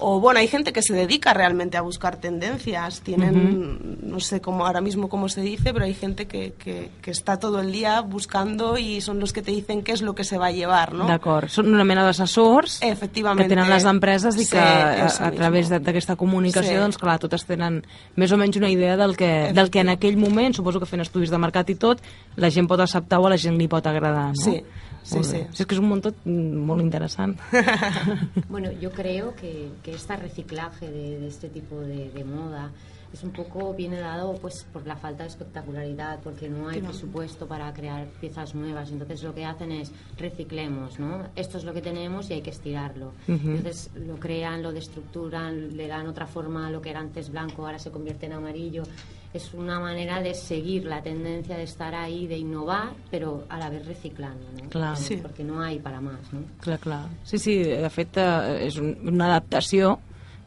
o 0.06 0.20
bueno, 0.20 0.42
hay 0.42 0.50
gente 0.50 0.74
que 0.74 0.82
se 0.82 0.94
dedica 0.94 1.34
realmente 1.34 1.78
a 1.78 1.82
buscar 1.82 2.18
tendencias, 2.18 3.00
tienen, 3.00 3.36
uh 3.36 3.80
-huh. 3.80 3.98
no 4.02 4.20
sé 4.20 4.42
cómo 4.42 4.66
ahora 4.66 4.82
mismo 4.82 5.08
cómo 5.08 5.30
se 5.30 5.42
dice, 5.42 5.74
pero 5.74 5.86
hay 5.86 5.94
gente 5.94 6.28
que, 6.28 6.54
que, 6.60 6.92
que, 7.02 7.12
está 7.12 7.40
todo 7.40 7.62
el 7.62 7.72
día 7.72 8.02
buscando 8.02 8.78
y 8.78 9.00
son 9.00 9.22
los 9.22 9.32
que 9.32 9.42
te 9.42 9.52
dicen 9.52 9.82
qué 9.82 9.94
es 9.94 10.02
lo 10.02 10.14
que 10.14 10.26
se 10.26 10.38
va 10.38 10.48
a 10.48 10.52
llevar, 10.52 10.94
no? 10.94 11.08
D'acord, 11.08 11.48
són 11.48 11.72
una 11.72 11.88
mena 11.88 12.04
d'assessors 12.04 12.82
que 12.84 13.48
tenen 13.48 13.70
les 13.72 13.86
empreses 13.88 14.36
i 14.36 14.44
sí, 14.44 14.52
que 14.52 14.60
a, 14.60 15.08
a 15.08 15.32
través 15.32 15.72
d'aquesta 15.72 16.18
comunicació, 16.20 16.76
sí. 16.76 16.84
doncs 16.84 17.00
clar, 17.00 17.16
totes 17.24 17.48
tenen 17.48 17.80
més 18.20 18.32
o 18.36 18.38
menys 18.38 18.60
una 18.60 18.70
idea 18.70 18.98
del 19.00 19.16
que, 19.16 19.54
del 19.56 19.72
que 19.72 19.80
en 19.88 19.96
aquell 19.96 20.20
moment, 20.20 20.52
suposo 20.52 20.84
que 20.84 20.90
fent 20.90 21.02
estudis 21.02 21.32
de 21.32 21.40
mercat 21.40 21.70
i 21.72 21.80
tot, 21.80 22.04
la 22.36 22.52
gent 22.52 22.68
pot 22.68 22.84
acceptar 22.84 23.24
o 23.24 23.28
a 23.28 23.30
la 23.30 23.40
gent 23.40 23.56
li 23.56 23.72
pot 23.72 23.88
agradar, 23.88 24.34
no? 24.36 24.44
Sí. 24.44 24.60
Sí, 25.04 25.24
sí. 25.24 25.38
Es 25.58 25.66
que 25.66 25.76
es 25.76 25.80
un 25.80 25.90
montón 25.90 26.16
muy 26.26 26.82
interesante. 26.82 27.42
bueno, 28.50 28.72
yo 28.72 28.92
creo 28.92 29.36
que, 29.36 29.70
que 29.84 29.92
este 29.92 30.16
reciclaje 30.16 30.90
de, 30.90 31.20
de 31.20 31.28
este 31.28 31.50
tipo 31.50 31.80
de, 31.80 32.10
de, 32.10 32.24
moda 32.24 32.72
es 33.14 33.24
un 33.24 33.32
poco 33.32 33.74
viene 33.74 34.00
dado 34.00 34.34
pues 34.42 34.66
por 34.74 34.88
la 34.88 34.96
falta 34.96 35.24
de 35.24 35.30
espectacularidad, 35.30 36.20
porque 36.24 36.50
no 36.50 36.70
hay 36.70 36.82
presupuesto 36.82 37.48
para 37.48 37.72
crear 37.74 38.08
piezas 38.20 38.56
nuevas. 38.56 38.92
Entonces 38.92 39.22
lo 39.22 39.36
que 39.36 39.46
hacen 39.46 39.72
es 39.72 39.92
reciclemos, 40.18 41.00
¿no? 41.00 41.28
Esto 41.36 41.60
es 41.60 41.64
lo 41.64 41.74
que 41.74 41.82
tenemos 41.82 42.30
y 42.32 42.34
hay 42.34 42.42
que 42.42 42.50
estirarlo. 42.50 43.14
Uh 43.28 43.34
-huh. 43.34 43.56
Entonces 43.58 43.92
lo 43.94 44.16
crean, 44.16 44.64
lo 44.64 44.72
destructuran, 44.72 45.78
le 45.78 45.88
dan 45.88 46.08
otra 46.08 46.26
forma 46.26 46.68
a 46.68 46.72
lo 46.72 46.82
que 46.82 46.90
era 46.90 47.02
antes 47.02 47.30
blanco, 47.30 47.66
ahora 47.66 47.78
se 47.78 47.92
convierte 47.92 48.26
en 48.26 48.34
amarillo 48.34 48.84
es 49.34 49.54
una 49.54 49.80
manera 49.80 50.22
de 50.22 50.34
seguir 50.36 50.86
la 50.86 51.02
tendencia 51.02 51.58
de 51.58 51.64
estar 51.64 51.96
ahí, 51.96 52.28
de 52.28 52.38
innovar, 52.38 52.94
pero 53.10 53.46
a 53.50 53.58
la 53.58 53.70
vez 53.70 53.86
reciclando, 53.86 54.46
¿no? 54.62 54.70
Clar. 54.70 54.96
Sí. 54.98 55.18
Porque 55.22 55.44
no 55.44 55.62
hay 55.62 55.80
para 55.80 56.00
más, 56.02 56.32
¿no? 56.32 56.42
Clar, 56.62 56.80
clar. 56.80 57.08
Sí, 57.24 57.38
sí, 57.40 57.56
de 57.64 57.90
fet 57.90 58.18
eh, 58.18 58.66
és 58.68 58.78
un, 58.78 58.94
una 59.08 59.26
adaptació 59.32 60.00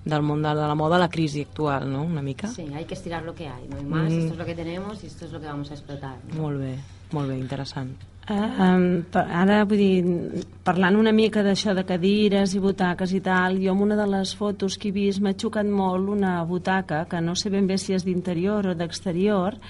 del 0.06 0.22
món 0.22 0.40
de 0.42 0.52
la 0.54 0.74
moda 0.78 0.96
a 0.96 1.00
la 1.00 1.08
crisi 1.10 1.42
actual, 1.42 1.90
no?, 1.90 2.04
una 2.04 2.22
mica. 2.22 2.46
Sí, 2.46 2.62
hay 2.72 2.84
que 2.84 2.94
estirar 2.94 3.24
lo 3.24 3.34
que 3.34 3.48
hay, 3.48 3.66
no 3.68 3.76
hay 3.76 3.84
más, 3.84 4.10
Mm. 4.12 4.18
esto 4.18 4.32
es 4.34 4.38
lo 4.38 4.44
que 4.46 4.54
tenemos 4.54 5.02
y 5.02 5.08
esto 5.08 5.24
es 5.26 5.32
lo 5.32 5.40
que 5.40 5.46
vamos 5.46 5.70
a 5.72 5.74
explotar. 5.74 6.16
¿no? 6.32 6.42
Molt 6.42 6.60
bé, 6.60 6.78
molt 7.10 7.28
bé, 7.28 7.38
interessant. 7.38 7.96
Um, 8.26 9.04
ara, 9.14 9.60
vull 9.70 9.78
dir, 9.78 10.44
parlant 10.66 10.96
una 10.98 11.12
mica 11.14 11.44
d'això 11.46 11.76
de 11.78 11.84
cadires 11.86 12.56
i 12.56 12.62
butaques 12.62 13.12
i 13.14 13.20
tal, 13.22 13.60
jo 13.62 13.70
amb 13.70 13.84
una 13.84 13.98
de 13.98 14.06
les 14.10 14.32
fotos 14.34 14.74
que 14.82 14.90
he 14.90 14.94
vist 14.96 15.22
m'ha 15.22 15.36
xocat 15.38 15.68
molt 15.70 16.10
una 16.10 16.40
butaca, 16.48 17.04
que 17.06 17.20
no 17.22 17.36
sé 17.38 17.52
ben 17.54 17.68
bé 17.70 17.78
si 17.78 17.94
és 17.94 18.02
d'interior 18.02 18.72
o 18.72 18.74
d'exterior, 18.74 19.60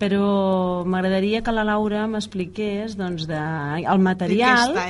però 0.00 0.80
m'agradaria 0.88 1.42
que 1.44 1.52
la 1.52 1.66
Laura 1.68 2.06
m'expliqués 2.08 2.96
doncs, 2.96 3.26
de, 3.28 3.42
el 3.84 4.00
material, 4.00 4.72
De 4.72 4.80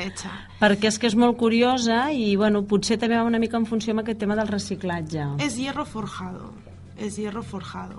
perquè 0.60 0.92
és 0.92 1.00
que 1.02 1.10
és 1.10 1.18
molt 1.18 1.34
curiosa 1.40 2.12
i 2.14 2.36
bueno, 2.38 2.62
potser 2.62 3.00
també 3.02 3.18
va 3.18 3.26
una 3.26 3.42
mica 3.42 3.58
en 3.58 3.66
funció 3.66 3.96
amb 3.96 4.04
aquest 4.04 4.22
tema 4.22 4.38
del 4.38 4.46
reciclatge. 4.46 5.26
Es 5.42 5.58
hierro 5.58 5.84
forjado. 5.84 6.52
Es 6.96 7.18
hierro 7.18 7.42
forjado. 7.42 7.98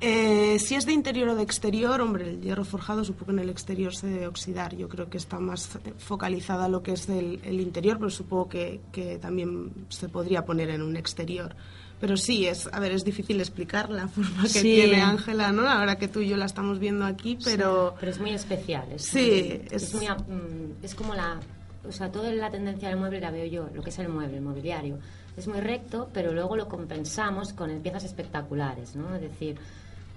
Eh, 0.00 0.58
si 0.58 0.74
es 0.74 0.84
de 0.84 0.92
interior 0.92 1.30
o 1.30 1.36
de 1.36 1.42
exterior, 1.42 2.00
hombre, 2.02 2.28
el 2.30 2.42
hierro 2.42 2.64
forjado 2.64 3.02
supongo 3.02 3.26
que 3.26 3.32
en 3.32 3.38
el 3.38 3.48
exterior 3.50 3.94
se 3.94 4.06
debe 4.08 4.26
oxidar. 4.26 4.76
Yo 4.76 4.88
creo 4.88 5.08
que 5.08 5.16
está 5.16 5.38
más 5.38 5.70
focalizada 5.98 6.68
lo 6.68 6.82
que 6.82 6.92
es 6.92 7.08
el, 7.08 7.40
el 7.44 7.60
interior, 7.60 7.96
pero 7.98 8.10
supongo 8.10 8.48
que, 8.48 8.80
que 8.92 9.16
también 9.18 9.72
se 9.88 10.08
podría 10.10 10.44
poner 10.44 10.68
en 10.70 10.82
un 10.82 10.96
exterior. 10.96 11.56
Pero 11.98 12.18
sí, 12.18 12.46
es, 12.46 12.68
a 12.70 12.78
ver, 12.78 12.92
es 12.92 13.04
difícil 13.04 13.40
explicar 13.40 13.88
la 13.88 14.06
forma 14.06 14.42
que 14.42 14.48
Sí. 14.50 14.62
tiene 14.74 15.00
Ángela, 15.00 15.50
¿no? 15.50 15.66
Ahora 15.66 15.96
que 15.96 16.08
tú 16.08 16.20
y 16.20 16.28
yo 16.28 16.36
la 16.36 16.44
estamos 16.44 16.78
viendo 16.78 17.06
aquí, 17.06 17.38
pero... 17.42 17.94
Pero 17.98 18.12
es 18.12 18.20
muy 18.20 18.32
especial. 18.32 18.84
Es, 18.92 19.02
Sí, 19.06 19.62
es, 19.70 19.82
es- 19.82 19.94
muy, 19.94 20.06
mm, 20.06 20.84
es 20.84 20.94
como 20.94 21.14
la... 21.14 21.40
O 21.88 21.92
sea, 21.92 22.12
toda 22.12 22.30
la 22.32 22.50
tendencia 22.50 22.88
del 22.90 22.98
mueble 22.98 23.20
la 23.20 23.30
veo 23.30 23.46
yo, 23.46 23.70
lo 23.72 23.80
que 23.82 23.88
es 23.90 23.98
el 23.98 24.10
mueble, 24.10 24.36
el 24.36 24.42
mobiliario. 24.42 24.98
Es 25.38 25.46
muy 25.48 25.60
recto, 25.60 26.10
pero 26.12 26.32
luego 26.32 26.54
lo 26.56 26.68
compensamos 26.68 27.54
con 27.54 27.70
piezas 27.80 28.04
espectaculares, 28.04 28.94
¿no? 28.96 29.14
Es 29.14 29.22
decir, 29.22 29.56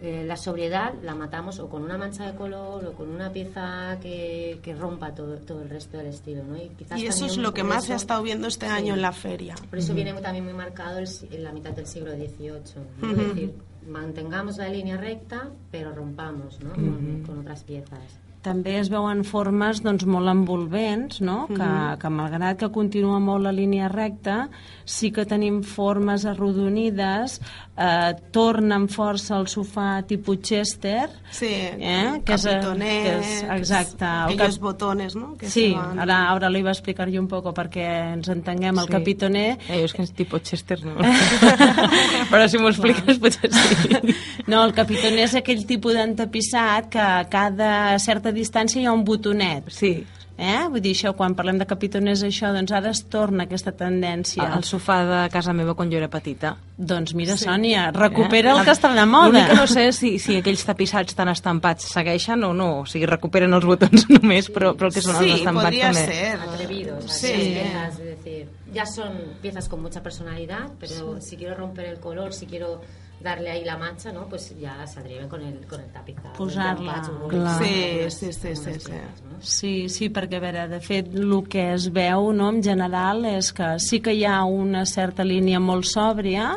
eh, 0.01 0.23
la 0.25 0.37
sobriedad 0.37 0.93
la 1.03 1.13
matamos 1.15 1.59
o 1.59 1.67
con 1.69 1.83
una 1.83 1.97
mancha 1.97 2.25
de 2.25 2.35
color 2.37 2.85
o 2.85 2.93
con 2.93 3.09
una 3.09 3.31
pieza 3.31 3.97
que, 4.01 4.59
que 4.63 4.73
rompa 4.75 5.13
todo, 5.13 5.37
todo 5.37 5.61
el 5.61 5.69
resto 5.69 5.97
del 5.97 6.07
estilo, 6.07 6.43
¿no? 6.43 6.55
Y, 6.57 6.69
quizás 6.77 6.99
Y 6.99 7.05
eso 7.07 7.25
es 7.25 7.37
lo 7.37 7.53
que 7.53 7.63
más 7.63 7.85
se 7.85 7.93
ha 7.93 7.95
eso- 7.95 8.03
estado 8.03 8.23
viendo 8.23 8.47
este 8.47 8.65
Sí. 8.67 8.71
año 8.71 8.93
en 8.93 9.01
la 9.01 9.11
feria. 9.11 9.55
Por 9.69 9.79
eso 9.79 9.93
viene 9.93 10.13
también 10.13 10.45
muy 10.45 10.53
marcado 10.53 10.99
el 10.99 11.07
en 11.31 11.43
la 11.43 11.51
mitad 11.51 11.71
del 11.71 11.85
siglo 11.87 12.11
XVIII. 12.11 12.51
¿no? 13.01 13.07
Ujú. 13.11 13.21
Es 13.21 13.27
decir, 13.27 13.53
mantengamos 13.87 14.57
la 14.57 14.69
línea 14.69 14.97
recta, 14.97 15.49
pero 15.71 15.91
rompamos 15.93 16.59
¿no? 16.63 16.73
con, 16.73 17.23
con 17.25 17.39
otras 17.39 17.63
piezas. 17.63 17.99
També 18.39 18.77
es 18.79 18.87
veuen 18.87 19.25
formes 19.27 19.81
doncs, 19.83 20.05
molt 20.07 20.29
envolvents, 20.31 21.17
no? 21.19 21.41
que, 21.51 21.65
que 21.99 22.09
malgrat 22.09 22.55
que 22.61 22.69
continua 22.71 23.17
molt 23.19 23.43
la 23.43 23.51
línia 23.51 23.89
recta, 23.91 24.45
sí 24.87 25.09
que 25.11 25.25
tenim 25.27 25.57
formes 25.61 26.23
arrodonides, 26.23 27.41
eh, 27.79 28.13
tornen 28.35 28.89
força 28.91 29.37
el 29.39 29.47
sofà 29.47 30.01
tipus 30.05 30.41
Chester, 30.41 31.09
Sí, 31.31 31.45
Eh, 31.47 32.21
que 32.25 32.33
és, 32.33 32.45
eh, 32.45 32.49
capitoné, 32.55 33.03
que 33.03 33.19
és- 33.19 33.43
exacte, 33.55 34.03
el 34.05 34.33
aquellos 34.33 34.55
cap- 34.57 34.63
botones, 34.63 35.15
¿no? 35.15 35.37
Que 35.37 35.47
Sí, 35.49 35.71
van- 35.73 35.99
ara, 35.99 36.31
ara 36.31 36.49
li 36.49 36.61
va 36.61 36.71
explicar 36.71 37.07
jo 37.09 37.19
un 37.21 37.27
poco 37.27 37.53
perquè 37.53 38.13
ens 38.15 38.27
entenguem. 38.29 38.77
El 38.79 38.85
Sí. 38.85 38.91
capitoner 38.91 39.57
Eh, 39.69 39.77
jo 39.79 39.85
és 39.85 39.93
que 39.93 40.01
és 40.03 40.11
tipus 40.13 40.41
Chester, 40.43 40.83
no? 40.83 40.95
Però 42.31 42.47
si 42.49 42.57
m'ho 42.57 42.69
expliques 42.69 43.19
potser 43.19 43.49
sí. 43.53 44.15
No, 44.47 44.63
el 44.65 44.73
capitoner 44.73 45.25
és 45.27 45.35
aquell 45.35 45.65
tipus 45.69 45.93
d'entapissat 45.93 46.89
que 46.89 46.99
a 46.99 47.23
cada 47.29 47.97
certa 47.99 48.31
distància 48.33 48.81
hi 48.81 48.85
ha 48.85 48.93
un 48.93 49.03
botonet. 49.05 49.69
Sí, 49.71 50.03
Eh? 50.39 50.69
Vull 50.71 50.79
dir, 50.79 50.93
això, 50.95 51.11
quan 51.17 51.33
parlem 51.35 51.57
de 51.59 51.65
capitoners, 51.67 52.21
això, 52.23 52.53
doncs 52.55 52.71
ara 52.71 52.93
es 52.93 53.01
torna 53.11 53.43
aquesta 53.43 53.73
tendència. 53.75 54.45
el 54.55 54.63
sofà 54.63 55.01
de 55.03 55.17
casa 55.33 55.51
meva 55.53 55.73
quan 55.75 55.91
jo 55.91 55.97
era 55.99 56.07
petita. 56.07 56.53
Doncs 56.77 57.13
mira, 57.13 57.35
sí. 57.35 57.43
Sònia, 57.43 57.89
recupera 57.91 58.53
el 58.55 58.63
que 58.63 58.71
està 58.71 58.93
de 58.95 59.05
moda. 59.05 59.27
Eh? 59.27 59.31
L'únic 59.33 59.49
que 59.51 59.55
no 59.59 59.67
sé 59.67 59.91
si, 59.91 60.13
si 60.17 60.37
aquells 60.39 60.63
tapissats 60.63 61.13
tan 61.17 61.27
estampats 61.27 61.89
segueixen 61.91 62.43
o 62.47 62.53
no. 62.53 62.69
O 62.81 62.85
sigui, 62.87 63.05
recuperen 63.05 63.53
els 63.53 63.65
botons 63.67 64.07
només, 64.15 64.47
però, 64.49 64.71
però 64.79 64.87
el 64.87 64.93
que 64.95 65.01
són 65.03 65.17
els 65.17 65.25
Sí, 65.25 65.35
estampats 65.41 65.65
podría 65.67 65.91
també. 65.91 66.05
ser. 66.05 66.39
Atrevidos, 66.47 67.11
Sí. 67.11 67.33
piezas, 67.33 67.99
es 67.99 68.05
decir, 68.15 68.47
ya 68.73 68.85
son 68.85 69.11
piezas 69.41 69.67
con 69.67 69.81
mucha 69.81 70.01
personalidad, 70.01 70.69
pero 70.79 71.19
si 71.19 71.35
quiero 71.35 71.55
romper 71.55 71.85
el 71.87 71.99
color, 71.99 72.33
si 72.33 72.45
quiero 72.45 72.79
darle 73.21 73.51
ahí 73.51 73.63
la 73.65 73.77
mancha, 73.77 74.11
¿no? 74.11 74.27
Pues 74.27 74.53
ya 74.59 74.85
se 74.87 74.99
atreven 74.99 75.27
con 75.27 75.41
el, 75.41 75.65
con 75.67 75.81
el 75.81 75.91
tapizado. 75.91 76.33
Posar-la, 76.33 77.01
clar. 77.27 77.63
Sí, 77.63 78.09
sí, 78.09 78.33
sí, 78.33 78.55
sí, 78.55 78.73
sí. 78.79 78.91
¿no? 78.91 79.41
Sí, 79.41 79.89
sí, 79.89 80.09
perquè 80.09 80.39
a 80.39 80.43
veure, 80.43 80.67
de 80.71 80.79
fet, 80.83 81.11
el 81.15 81.33
que 81.47 81.69
es 81.73 81.89
veu 81.95 82.31
no, 82.35 82.49
en 82.51 82.63
general 82.63 83.25
és 83.29 83.51
que 83.55 83.77
sí 83.79 84.01
que 84.03 84.15
hi 84.15 84.25
ha 84.27 84.43
una 84.43 84.85
certa 84.87 85.23
línia 85.23 85.59
molt 85.63 85.87
sòbria, 85.87 86.55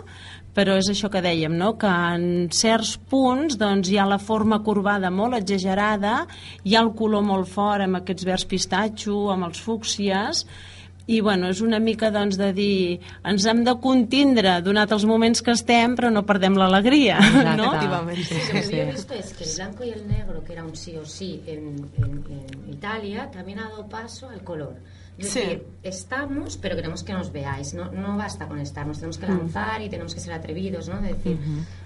però 0.53 0.77
és 0.77 0.91
això 0.93 1.09
que 1.13 1.23
dèiem, 1.25 1.55
no? 1.57 1.73
que 1.81 1.89
en 1.89 2.51
certs 2.53 2.97
punts 3.11 3.57
doncs, 3.61 3.89
hi 3.89 3.97
ha 3.99 4.07
la 4.09 4.21
forma 4.21 4.61
corbada 4.65 5.11
molt 5.11 5.39
exagerada, 5.39 6.27
hi 6.63 6.77
ha 6.77 6.83
el 6.85 6.93
color 6.99 7.25
molt 7.25 7.49
fort 7.49 7.87
amb 7.87 8.03
aquests 8.03 8.29
verds 8.29 8.47
pistatxo, 8.51 9.17
amb 9.33 9.49
els 9.49 9.63
fúcsies, 9.65 10.45
i 11.07 11.21
bueno, 11.21 11.49
és 11.51 11.61
una 11.61 11.79
mica 11.83 12.11
doncs, 12.15 12.37
de 12.39 12.53
dir 12.55 13.01
ens 13.25 13.45
hem 13.51 13.65
de 13.67 13.75
contindre 13.83 14.61
donat 14.63 14.93
els 14.95 15.05
moments 15.05 15.43
que 15.43 15.51
estem 15.51 15.97
però 15.99 16.11
no 16.15 16.23
perdem 16.27 16.55
l'alegria 16.57 17.19
Exacte. 17.19 17.57
no? 17.57 17.71
Sí, 17.73 18.35
Lo 18.35 18.39
sí, 18.39 18.53
que 18.53 18.63
sí. 18.63 18.81
visto 18.93 19.15
es 19.15 19.33
que 19.35 19.45
el 19.45 19.51
blanco 19.57 19.85
y 19.85 19.91
el 19.91 20.07
negro, 20.09 20.45
que 20.45 20.53
era 20.53 20.65
un 20.65 20.77
sí 20.77 20.97
o 20.97 21.05
sí 21.05 21.43
en, 21.47 21.91
en- 21.99 22.25
en 22.31 22.73
Italia, 22.73 23.31
también 23.33 23.59
ha 23.59 23.69
dado 23.69 23.89
paso 23.89 24.29
al 24.29 24.43
color. 24.45 24.77
Es 25.19 25.29
Sí. 25.31 25.41
decir, 25.41 25.67
estamos, 25.83 26.57
pero 26.57 26.75
queremos 26.75 27.03
que 27.05 27.13
nos 27.13 27.31
veáis. 27.33 27.75
No, 27.75 27.91
no 27.93 28.17
basta 28.17 28.49
con 28.49 28.59
estar, 28.59 28.87
nos 28.87 28.97
tenemos 28.97 29.19
que 29.19 29.27
lanzar 29.27 29.81
y 29.83 29.89
tenemos 29.91 30.15
que 30.15 30.21
ser 30.21 30.33
atrevidos, 30.33 30.89
¿no? 30.89 30.97
Es 31.05 31.17
decir, 31.17 31.39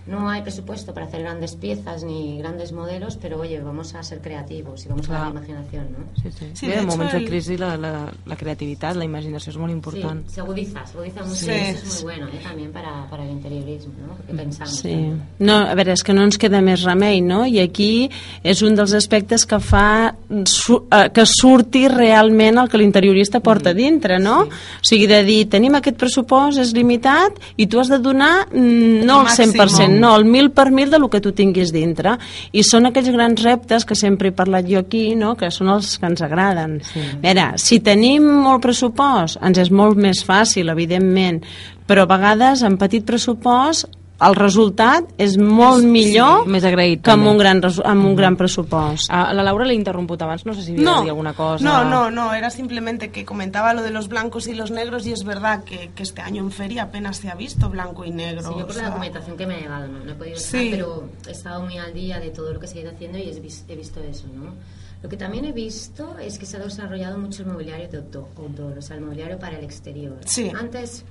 no 0.07 0.31
hay 0.31 0.43
presupuesto 0.43 0.95
para 0.95 1.07
hacer 1.07 1.23
grandes 1.23 1.57
piezas 1.57 2.05
ni 2.05 2.39
grandes 2.39 2.71
modelos, 2.73 3.17
pero 3.21 3.41
oye, 3.41 3.61
vamos 3.61 3.95
a 3.95 4.03
ser 4.05 4.21
creativos 4.21 4.85
y 4.87 4.89
vamos 4.89 5.07
a 5.07 5.09
Clar. 5.09 5.23
la 5.25 5.31
imaginación, 5.31 5.87
¿no? 5.93 6.23
Sí, 6.23 6.31
sí. 6.39 6.51
Sí, 6.55 6.67
Bé, 6.69 6.75
de 6.75 6.79
en 6.81 6.87
moments 6.87 7.13
de 7.13 7.19
el- 7.19 7.27
crisi 7.27 7.57
la, 7.57 7.77
la, 7.77 8.13
la 8.25 8.37
creativitat, 8.37 8.95
la 8.97 9.05
imaginació 9.05 9.51
és 9.51 9.59
molt 9.59 9.73
important. 9.73 10.23
Sí, 10.29 10.35
se 10.35 10.41
agudiza, 10.41 10.87
se 10.87 10.97
agudiza 10.97 11.21
mucho 11.25 11.35
Sí. 11.35 11.51
y 11.51 11.55
eso 11.55 11.87
es 11.87 12.05
muy 12.05 12.15
bueno 12.15 12.29
¿eh? 12.29 12.41
también 12.45 12.73
para, 12.73 13.07
para 13.11 13.25
el 13.25 13.31
interiorismo, 13.31 13.93
¿no? 14.07 14.15
Porque 14.15 14.33
pensamos. 14.35 14.77
Sí. 14.77 15.13
No, 15.41 15.57
a 15.57 15.75
veure, 15.75 15.93
és 15.93 16.03
que 16.05 16.15
no 16.15 16.23
ens 16.23 16.39
queda 16.39 16.61
més 16.63 16.85
remei, 16.87 17.21
no? 17.21 17.45
I 17.47 17.59
aquí 17.61 18.09
és 18.45 18.63
un 18.63 18.77
dels 18.77 18.93
aspectes 18.95 19.45
que 19.47 19.59
fa 19.59 20.15
su 20.45 20.85
eh, 20.93 21.11
que 21.13 21.25
surti 21.27 21.89
realment 21.89 22.59
el 22.59 22.69
que 22.69 22.79
l'interiorista 23.17 23.41
porta 23.41 23.73
dintre, 23.73 24.19
no? 24.19 24.45
O 24.47 24.85
sigui, 24.85 25.07
de 25.07 25.23
dir, 25.25 25.49
tenim 25.49 25.75
aquest 25.77 25.97
pressupost, 25.99 26.61
és 26.61 26.73
limitat, 26.77 27.39
i 27.57 27.67
tu 27.67 27.81
has 27.81 27.91
de 27.91 27.99
donar 28.03 28.47
mm, 28.51 29.05
no 29.07 29.21
el 29.23 29.31
Màxim. 29.31 29.55
100%, 29.57 29.99
no, 30.01 30.15
el 30.17 30.27
mil 30.29 30.51
per 30.53 30.71
mil 30.71 30.91
de 30.91 31.01
lo 31.01 31.09
que 31.09 31.21
tu 31.21 31.33
tinguis 31.33 31.73
dintre. 31.75 32.17
I 32.53 32.65
són 32.67 32.91
aquells 32.91 33.11
grans 33.15 33.43
reptes 33.43 33.87
que 33.87 33.97
sempre 33.97 34.31
he 34.31 34.37
parlat 34.37 34.69
jo 34.69 34.81
aquí, 34.81 35.15
no? 35.17 35.35
que 35.37 35.51
són 35.51 35.73
els 35.73 35.97
que 35.99 36.11
ens 36.11 36.23
agraden. 36.23 36.81
Sí. 36.85 37.05
A 37.17 37.21
veure, 37.25 37.47
si 37.61 37.81
tenim 37.85 38.27
molt 38.47 38.65
pressupost, 38.67 39.41
ens 39.43 39.63
és 39.67 39.73
molt 39.73 39.99
més 40.01 40.23
fàcil, 40.27 40.73
evidentment, 40.73 41.43
però 41.87 42.05
a 42.05 42.11
vegades 42.11 42.65
amb 42.67 42.81
petit 42.81 43.07
pressupost 43.07 43.89
el 44.19 44.35
resultat 44.35 45.05
és 45.19 45.37
molt 45.37 45.85
millor 45.85 46.47
més 46.49 46.65
agraït, 46.65 47.03
que 47.03 47.11
amb 47.11 47.25
també. 47.25 47.31
un 47.33 47.39
gran, 47.39 47.61
amb 47.85 48.07
un 48.07 48.15
gran 48.17 48.37
pressupost. 48.37 49.11
A 49.11 49.33
la 49.35 49.43
Laura 49.43 49.67
l'he 49.67 49.75
interromput 49.75 50.23
abans, 50.23 50.47
no 50.47 50.55
sé 50.55 50.63
si 50.63 50.73
havia 50.73 50.95
de 50.97 51.03
dir 51.03 51.11
alguna 51.11 51.35
cosa. 51.35 51.63
No, 51.65 51.85
no, 51.85 52.11
no, 52.11 52.33
era 52.33 52.49
simplemente 52.51 53.11
que 53.11 53.25
comentaba 53.27 53.75
lo 53.75 53.83
de 53.83 53.91
los 53.91 54.09
blancos 54.09 54.47
y 54.47 54.55
los 54.55 54.71
negros 54.71 55.07
y 55.07 55.13
es 55.13 55.25
verdad 55.25 55.65
que, 55.65 55.91
que 55.95 56.03
este 56.03 56.23
año 56.23 56.43
en 56.43 56.51
feria 56.51 56.85
apenas 56.85 57.19
se 57.19 57.29
ha 57.29 57.35
visto 57.35 57.69
blanco 57.69 58.05
y 58.05 58.11
negro. 58.11 58.43
Sí, 58.43 58.49
yo 58.57 58.65
o 58.65 58.67
por 58.67 58.73
sea, 58.73 58.85
la 58.85 58.89
documentación 58.89 59.37
que 59.37 59.47
me 59.47 59.55
ha 59.57 59.59
llegado 59.61 59.87
no, 59.89 59.99
no 60.05 60.13
he 60.13 60.15
podido 60.15 60.37
Sí. 60.39 60.57
estar, 60.57 60.71
pero 60.71 61.09
he 61.27 61.31
estado 61.33 61.63
muy 61.63 61.77
al 61.79 61.93
día 61.93 62.19
de 62.19 62.31
todo 62.31 62.53
lo 62.53 62.59
que 62.61 62.67
se 62.67 62.79
ha 62.79 62.83
ido 62.83 62.91
haciendo 62.93 63.19
y 63.19 63.23
he, 63.29 63.41
vis- 63.41 63.65
he 63.69 63.77
visto 63.77 64.01
eso, 64.01 64.27
¿no? 64.35 64.55
Lo 65.03 65.11
que 65.11 65.19
también 65.19 65.45
he 65.45 65.53
visto 65.53 66.17
es 66.19 66.39
que 66.39 66.47
se 66.47 66.57
ha 66.57 66.61
desarrollado 66.61 67.19
mucho 67.19 67.43
el 67.43 67.49
mobiliario 67.51 67.87
de 67.89 67.99
auto- 67.99 68.29
outdoor, 68.39 68.79
o 68.79 68.83
sea, 68.83 68.97
el 68.97 69.03
mobiliario 69.03 69.39
para 69.39 69.59
el 69.59 69.65
exterior. 69.65 70.17
Sí. 70.25 70.51
Antes 70.59 71.05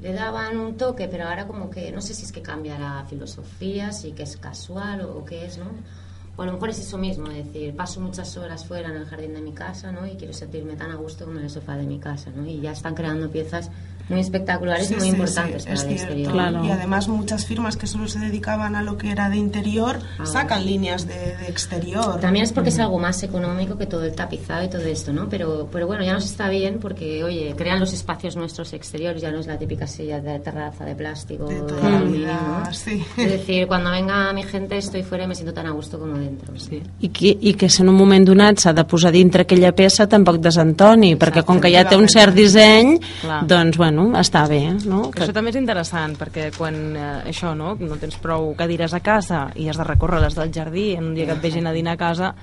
le 0.00 0.12
daban 0.12 0.58
un 0.58 0.76
toque, 0.76 1.08
pero 1.08 1.28
ahora 1.28 1.46
como 1.46 1.70
que 1.70 1.92
no 1.92 2.00
sé 2.00 2.14
si 2.14 2.24
es 2.24 2.32
que 2.32 2.42
cambia 2.42 2.78
la 2.78 3.04
filosofía, 3.08 3.92
si 3.92 4.12
que 4.12 4.24
es 4.24 4.36
casual 4.36 5.02
o, 5.02 5.24
qué 5.24 5.46
es, 5.46 5.58
¿no? 5.58 5.66
O 6.36 6.42
a 6.42 6.46
lo 6.46 6.52
mejor 6.52 6.70
es 6.70 6.80
eso 6.80 6.98
mismo, 6.98 7.28
decir, 7.28 7.76
paso 7.76 8.00
muchas 8.00 8.36
horas 8.36 8.64
fuera 8.66 8.88
en 8.88 8.96
el 8.96 9.06
jardín 9.06 9.34
de 9.34 9.40
mi 9.40 9.52
casa, 9.52 9.92
¿no? 9.92 10.06
Y 10.06 10.16
quiero 10.16 10.34
sentirme 10.34 10.74
tan 10.74 10.90
a 10.90 10.96
gusto 10.96 11.24
como 11.24 11.38
en 11.38 11.44
el 11.44 11.50
sofá 11.50 11.76
de 11.76 11.84
mi 11.84 12.00
casa, 12.00 12.30
¿no? 12.34 12.44
Y 12.44 12.60
ya 12.60 12.72
están 12.72 12.94
creando 12.94 13.30
piezas 13.30 13.70
muy 14.08 14.20
espectaculares 14.20 14.86
Sí, 14.88 14.94
y 14.94 14.96
muy 14.96 15.04
sí, 15.06 15.10
importantes 15.16 15.62
sí, 15.62 15.68
para 15.68 15.74
es 15.74 15.82
el 15.82 15.88
cierto. 15.88 16.02
exterior. 16.04 16.32
Claro. 16.32 16.64
Y 16.64 16.70
además 16.70 17.08
muchas 17.08 17.46
firmas 17.46 17.76
que 17.76 17.86
solo 17.86 18.06
se 18.08 18.18
dedicaban 18.18 18.76
a 18.76 18.82
lo 18.82 18.98
que 18.98 19.10
era 19.10 19.28
de 19.30 19.36
interior 19.36 19.98
Ah. 20.18 20.26
sacan 20.26 20.64
líneas 20.66 21.06
de, 21.06 21.14
de 21.36 21.48
exterior. 21.48 22.20
También 22.20 22.44
es 22.44 22.52
porque 22.52 22.68
es 22.70 22.78
algo 22.78 22.98
más 22.98 23.22
económico 23.22 23.76
que 23.78 23.86
todo 23.86 24.04
el 24.04 24.14
tapizado 24.14 24.64
y 24.64 24.68
todo 24.68 24.82
esto, 24.82 25.12
¿no? 25.12 25.28
Pero, 25.28 25.68
pero 25.72 25.86
bueno, 25.86 26.04
ya 26.04 26.12
nos 26.12 26.24
está 26.24 26.48
bien 26.48 26.78
porque, 26.80 27.24
oye, 27.24 27.54
crean 27.56 27.80
los 27.80 27.92
espacios 27.92 28.36
nuestros 28.36 28.72
exteriores, 28.72 29.22
ya 29.22 29.30
no 29.30 29.40
es 29.40 29.46
la 29.46 29.58
típica 29.58 29.86
silla 29.86 30.20
de 30.20 30.38
terraza 30.40 30.84
de 30.84 30.94
plástico, 30.94 31.46
De 31.46 31.54
de, 31.56 31.60
toda 31.62 31.88
la 31.90 31.96
aluminio, 31.98 32.18
vida, 32.20 32.62
¿no? 32.66 32.72
sí. 32.74 33.02
Es 33.16 33.30
decir, 33.30 33.66
cuando 33.66 33.90
venga 33.90 34.32
mi 34.32 34.42
gente 34.42 34.76
estoy 34.76 35.02
fuera 35.02 35.24
y 35.24 35.28
me 35.28 35.34
siento 35.34 35.52
tan 35.54 35.66
a 35.66 35.70
gusto 35.70 35.98
como 35.98 36.16
dentro. 36.18 36.52
Sí. 36.58 36.82
I 37.00 37.08
que, 37.08 37.36
i 37.40 37.54
que 37.54 37.68
si 37.68 37.82
en 37.82 37.88
un 37.88 37.96
moment 37.96 38.26
donat 38.26 38.58
s'ha 38.58 38.72
de 38.72 38.84
posar 38.84 39.12
dintre 39.12 39.42
aquella 39.42 39.72
peça 39.74 40.06
tampoc 40.08 40.38
desentoni, 40.42 41.14
perquè 41.16 41.42
com 41.44 41.60
que 41.60 41.70
ja 41.72 41.84
té 41.88 41.96
un 41.96 42.08
cert 42.08 42.34
disseny, 42.34 42.98
Clar. 43.22 43.46
doncs 43.46 43.76
bueno, 43.76 43.93
està 44.18 44.46
bé, 44.50 44.62
no? 44.86 45.10
Que 45.10 45.22
això 45.24 45.32
també 45.36 45.50
és 45.50 45.56
interessant, 45.60 46.16
perquè 46.20 46.50
quan 46.56 46.74
eh, 46.96 47.30
això, 47.30 47.54
no, 47.56 47.74
no 47.80 47.96
tens 48.00 48.16
prou 48.22 48.52
cadires 48.58 48.94
a 48.94 49.00
casa 49.00 49.48
i 49.54 49.68
has 49.68 49.76
de 49.80 49.84
recórrer 49.84 50.20
les 50.24 50.34
del 50.38 50.52
jardí 50.54 50.92
en 50.96 51.04
un 51.10 51.14
dia 51.14 51.26
que 51.26 51.32
et 51.38 51.42
vegin 51.42 51.66
a 51.66 51.72
dinar 51.72 51.94
a 51.94 52.00
casa, 52.00 52.34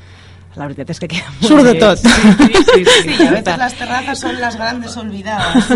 la 0.55 0.65
veritat 0.67 0.89
és 0.91 0.99
que 0.99 1.07
queda 1.07 1.29
molt 1.31 1.47
Surt 1.47 1.63
de 1.63 1.73
tot. 1.79 1.97
Sí, 1.97 2.09
sí, 2.11 2.63
sí, 2.63 2.85
sí, 2.85 3.13
Sí, 3.17 3.27
a 3.27 3.31
veces 3.31 3.57
las 3.57 3.73
terrazas 3.75 4.19
son 4.19 4.39
las 4.41 4.55
grandes 4.57 4.97
olvidadas. 4.97 5.67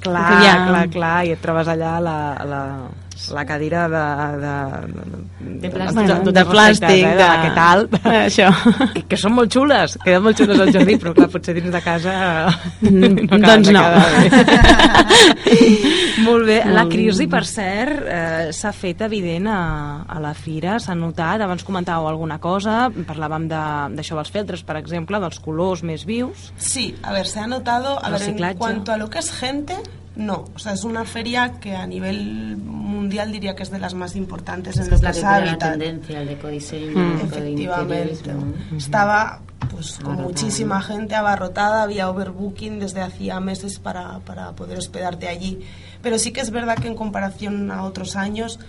Clar, 0.00 0.42
Ja. 0.44 0.66
clar, 0.68 0.88
clar, 0.92 1.18
i 1.26 1.32
et 1.32 1.40
trobes 1.40 1.68
allà 1.68 1.98
la, 2.00 2.16
la, 2.44 2.60
la 3.32 3.44
cadira 3.46 3.86
de... 3.88 4.04
De, 4.42 4.54
De 5.60 5.70
plàstic. 5.70 5.94
Bueno, 5.94 6.16
de 6.24 6.32
de 6.32 6.44
plàstic, 6.44 6.84
plàstic, 6.84 7.04
de, 7.04 7.14
de- 7.20 7.38
que 7.44 7.50
tal. 7.56 7.84
Això. 8.24 8.48
Que, 8.94 9.02
que 9.12 9.16
són 9.20 9.32
molt 9.36 9.52
xules, 9.54 9.96
queden 10.04 10.22
molt 10.26 10.38
xules 10.40 10.60
al 10.60 10.72
jardí, 10.74 10.96
però 11.00 11.14
clar, 11.16 11.28
potser 11.32 11.54
dins 11.56 11.72
de 11.72 11.80
casa 11.84 12.14
Mm, 12.84 13.24
acaben 13.28 13.40
doncs 13.44 13.68
de 13.68 13.72
no. 13.72 13.82
quedar 13.84 14.04
bé. 14.12 15.24
molt 16.26 16.46
bé. 16.48 16.58
La 16.74 16.84
crisi, 16.90 17.26
per 17.30 17.44
cert, 17.48 18.02
eh, 18.06 18.52
s'ha 18.54 18.72
fet 18.76 19.00
evident 19.06 19.48
a, 19.50 19.58
a 20.08 20.20
la 20.22 20.34
fira, 20.36 20.78
s'ha 20.82 20.94
notat, 20.98 21.40
abans 21.44 21.64
comentàveu 21.66 22.08
alguna 22.10 22.38
cosa, 22.42 22.88
parlàvem 23.08 23.48
de- 23.50 23.64
d'això 23.96 24.18
dels 24.20 24.32
feltres, 24.34 24.62
per 24.66 24.76
exemple, 24.80 25.20
dels 25.22 25.40
colors 25.44 25.82
més 25.86 26.04
vius. 26.08 26.50
Sí, 26.56 26.90
a 27.02 27.12
ver, 27.12 27.26
se 27.26 27.40
ha 27.40 27.46
notado, 27.46 27.96
a 28.02 28.10
ver, 28.10 28.22
en 28.28 28.56
cuanto 28.58 28.92
a 28.92 28.96
lo 28.96 29.08
que 29.10 29.18
es 29.18 29.30
gente, 29.32 29.76
no. 30.16 30.44
O 30.54 30.58
sea, 30.58 30.72
es 30.72 30.84
una 30.84 31.04
feria 31.04 31.52
que 31.60 31.74
a 31.74 31.86
nivel 31.86 32.56
mundial 32.56 33.32
diría 33.32 33.54
que 33.56 33.62
es 33.64 33.70
de 33.70 33.78
las 33.78 33.94
más 33.94 34.14
importantes 34.16 34.76
en 34.76 34.82
Es 34.82 34.88
lo 34.90 35.00
que 35.00 35.06
es 35.08 35.14
que 35.16 35.20
crea 35.20 35.40
la 35.40 35.58
tendencia, 35.58 36.20
el 36.22 36.28
ecodiseño, 36.28 36.90
Mm. 36.98 37.12
el 37.12 37.20
Efectivamente. 37.20 37.62
ecointeriorismo, 37.64 38.32
¿no? 38.70 38.76
Estaba 38.76 39.40
pues 39.70 39.94
con 39.94 40.06
Abarrotada, 40.12 40.28
muchísima 40.28 40.82
gente 40.82 41.14
abarrotada, 41.14 41.82
había 41.82 42.10
overbooking 42.10 42.78
desde 42.80 43.00
hacía 43.00 43.40
meses 43.40 43.78
para, 43.78 44.18
para 44.20 44.52
poder 44.52 44.78
hospedarte 44.78 45.26
allí. 45.26 45.60
Pero 46.02 46.18
sí 46.18 46.32
que 46.32 46.40
es 46.42 46.50
verdad 46.50 46.76
que 46.76 46.86
en 46.88 46.94
comparación 46.94 47.70
a 47.70 47.82
otros 47.84 48.14
años 48.14 48.60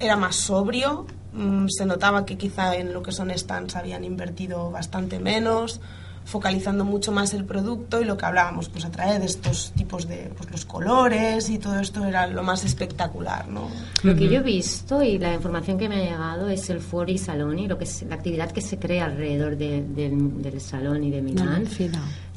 era 0.00 0.16
más 0.16 0.36
sobrio, 0.36 1.06
mm, 1.32 1.66
se 1.68 1.86
notaba 1.86 2.26
que 2.26 2.36
quizá 2.36 2.76
en 2.76 2.92
lo 2.92 3.02
que 3.02 3.10
son 3.12 3.30
stands 3.36 3.74
habían 3.74 4.04
invertido 4.04 4.70
bastante 4.70 5.18
menos, 5.18 5.80
focalizando 6.24 6.84
mucho 6.84 7.12
más 7.12 7.34
el 7.34 7.44
producto 7.44 8.00
y 8.00 8.04
lo 8.04 8.16
que 8.16 8.24
hablábamos, 8.26 8.68
pues 8.68 8.84
a 8.84 8.90
través 8.90 9.20
de 9.20 9.26
estos 9.26 9.72
tipos 9.76 10.08
de 10.08 10.30
pues, 10.36 10.50
los 10.50 10.64
colores 10.64 11.48
y 11.50 11.58
todo 11.58 11.78
esto 11.78 12.04
era 12.04 12.26
lo 12.26 12.42
más 12.42 12.64
espectacular, 12.64 13.48
¿no? 13.48 13.68
Lo 14.02 14.14
que 14.16 14.28
yo 14.28 14.38
he 14.40 14.42
visto 14.42 15.02
y 15.02 15.18
la 15.18 15.34
información 15.34 15.78
que 15.78 15.88
me 15.88 15.96
ha 15.96 16.04
llegado 16.04 16.48
es 16.48 16.68
el 16.70 16.80
Fori 16.80 17.18
Saloni, 17.18 17.68
lo 17.68 17.76
que 17.78 17.84
es 17.84 18.02
la 18.08 18.14
actividad 18.14 18.50
que 18.50 18.60
se 18.62 18.78
crea 18.78 19.04
alrededor 19.04 19.56
de- 19.56 19.82
del, 19.82 20.42
del 20.42 20.60
salón 20.60 21.04
y 21.04 21.10
de 21.10 21.22
Milán. 21.22 21.62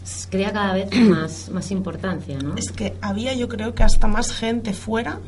s- 0.03 0.27
Crea 0.29 0.51
cada 0.53 0.73
vez 0.73 0.89
más, 1.01 1.49
más 1.49 1.71
importancia, 1.71 2.37
¿no? 2.39 2.55
Es 2.55 2.71
que 2.71 2.95
había 3.01 3.33
yo 3.33 3.47
creo 3.49 3.73
que 3.75 3.83
hasta 3.83 4.07
más 4.07 4.31
gente 4.31 4.73
fuera 4.73 5.19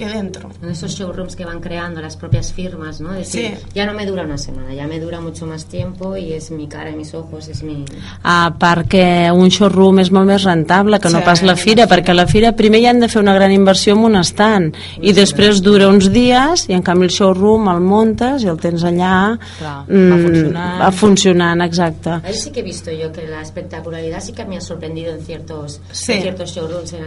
que 0.00 0.08
dentro. 0.08 0.48
En 0.62 0.70
esos 0.70 0.92
showrooms 0.98 1.36
que 1.36 1.44
van 1.44 1.60
creando 1.60 2.00
las 2.00 2.16
propias 2.16 2.52
firmas, 2.52 3.00
¿no? 3.00 3.12
Decir, 3.12 3.56
Sí. 3.58 3.66
ya 3.74 3.84
no 3.86 3.92
me 3.92 4.06
dura 4.06 4.22
una 4.24 4.38
semana, 4.38 4.72
ya 4.74 4.86
me 4.86 4.98
dura 4.98 5.20
mucho 5.20 5.46
más 5.46 5.66
tiempo 5.66 6.16
y 6.16 6.32
es 6.32 6.50
mi 6.50 6.66
cara 6.68 6.90
y 6.90 6.96
mis 6.96 7.12
ojos, 7.14 7.48
es 7.48 7.62
mi... 7.62 7.84
Ah, 8.24 8.54
perquè 8.58 9.30
un 9.32 9.48
showroom 9.52 9.98
és 10.00 10.10
molt 10.10 10.26
més 10.26 10.42
rentable 10.48 10.98
que 11.00 11.10
no 11.12 11.18
Sí, 11.20 11.24
pas 11.26 11.42
la 11.42 11.56
fira, 11.56 11.86
perquè 11.86 12.10
a 12.10 12.14
la 12.14 12.26
fira 12.26 12.52
primer 12.56 12.80
hi 12.80 12.86
han 12.86 13.00
de 13.00 13.08
fer 13.12 13.20
una 13.22 13.34
gran 13.34 13.52
inversió 13.52 13.92
en 13.94 14.04
un 14.08 14.16
estant 14.16 14.70
i 15.02 15.12
després 15.12 15.60
dura 15.62 15.88
uns 15.92 16.08
dies 16.14 16.64
i 16.70 16.72
en 16.76 16.82
canvi 16.86 17.04
el 17.10 17.12
showroom 17.12 17.68
el 17.68 17.80
montes 17.84 18.42
i 18.44 18.48
el 18.48 18.56
tens 18.62 18.82
allà 18.88 19.36
Clar, 19.58 19.84
mm, 19.86 20.10
va 20.12 20.18
funcionant. 20.24 20.80
va 20.80 20.90
funcionant, 20.92 21.62
exacte 21.68 22.10
Ahí 22.24 22.34
sí 22.34 22.50
que 22.52 22.60
he 22.60 22.62
visto 22.62 22.90
yo 22.90 23.12
que 23.12 23.26
la 23.26 23.42
espectacularidad 23.42 24.20
sí 24.22 24.32
que 24.32 24.44
me 24.46 24.56
ha 24.56 24.60
sorprendido 24.62 25.12
en 25.12 25.20
ciertos, 25.20 25.80
Sí. 25.92 26.12
en 26.14 26.22
ciertos 26.22 26.54
showrooms, 26.54 26.92
en, 26.94 27.04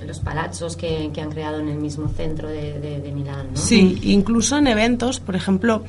en 0.00 0.06
los 0.06 0.18
palazzos 0.20 0.76
que, 0.76 1.10
que 1.14 1.20
han 1.22 1.30
creado 1.30 1.60
en 1.60 1.68
el 1.68 1.78
mismo 1.78 2.08
centro 2.08 2.33
de, 2.42 2.78
de- 2.80 3.00
de 3.00 3.12
Milán, 3.12 3.48
¿no? 3.52 3.56
Sí, 3.56 3.98
incluso 4.02 4.58
en 4.58 4.66
eventos, 4.66 5.20
por 5.20 5.36
ejemplo, 5.36 5.84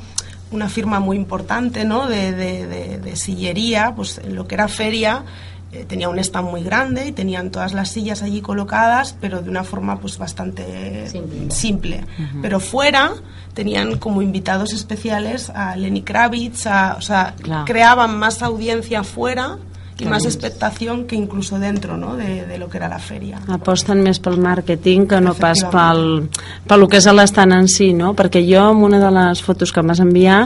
una 0.51 0.69
firma 0.69 0.99
muy 0.99 1.17
importante 1.17 1.83
¿no? 1.85 2.07
de, 2.07 2.31
de- 2.31 2.67
de- 2.67 2.97
de 2.99 3.15
sillería, 3.15 3.93
pues 3.95 4.19
en 4.19 4.35
lo 4.35 4.47
que 4.47 4.55
era 4.55 4.67
feria, 4.67 5.23
eh, 5.71 5.83
tenía 5.87 6.07
un 6.07 6.19
stand 6.19 6.49
muy 6.49 6.63
grande 6.63 7.07
y 7.07 7.11
tenían 7.11 7.49
todas 7.51 7.73
las 7.73 7.89
sillas 7.91 8.21
allí 8.21 8.39
colocadas, 8.41 9.15
pero 9.19 9.41
de 9.41 9.49
una 9.49 9.63
forma 9.63 9.99
pues 9.99 10.17
bastante 10.17 11.08
Simple. 11.10 11.51
simple. 11.51 12.05
Pero 12.41 12.60
fuera 12.60 13.12
tenían 13.53 13.97
como 13.97 14.21
invitados 14.21 14.71
especiales 14.73 15.49
a 15.49 15.75
Lenny 15.75 16.01
Kravitz, 16.03 16.67
a- 16.67 16.95
o 16.97 17.01
sea, 17.01 17.34
Claro. 17.41 17.65
creaban 17.65 18.17
más 18.17 18.41
audiencia 18.41 19.03
fuera 19.03 19.58
y 19.97 20.05
más 20.05 20.25
expectación 20.25 21.05
que 21.05 21.15
incluso 21.15 21.58
dentro 21.58 21.95
¿no? 21.97 22.15
de, 22.15 22.45
de 22.45 22.58
lo 22.58 22.69
que 22.69 22.77
era 22.77 22.89
la 22.89 22.99
feria. 22.99 23.39
aposten 23.47 24.01
més 24.03 24.19
pel 24.19 24.38
màrqueting 24.41 25.05
que 25.08 25.19
no 25.23 25.36
pas 25.38 25.62
pel, 25.71 26.27
pel 26.67 26.86
que 26.91 26.99
és 26.99 27.08
l'estant 27.15 27.53
en 27.55 27.69
si, 27.71 27.91
no? 27.95 28.12
Perquè 28.17 28.41
jo, 28.43 28.63
en 28.73 28.84
una 28.84 28.99
de 28.99 29.12
les 29.15 29.41
fotos 29.45 29.71
que 29.71 29.79
em 29.79 29.91
vas 29.91 30.01
enviar, 30.03 30.39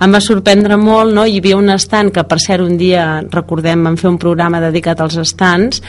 em 0.00 0.14
va 0.14 0.20
sorprendre 0.24 0.78
molt, 0.80 1.12
no? 1.14 1.26
Hi 1.26 1.38
havia 1.42 1.58
un 1.60 1.68
estant 1.74 2.12
que, 2.14 2.24
per 2.24 2.40
cert, 2.40 2.64
un 2.64 2.78
dia, 2.80 3.22
recordem, 3.32 3.84
vam 3.84 3.98
fer 4.00 4.08
un 4.10 4.20
programa 4.20 4.62
dedicat 4.64 5.02
als 5.04 5.18
estants, 5.20 5.82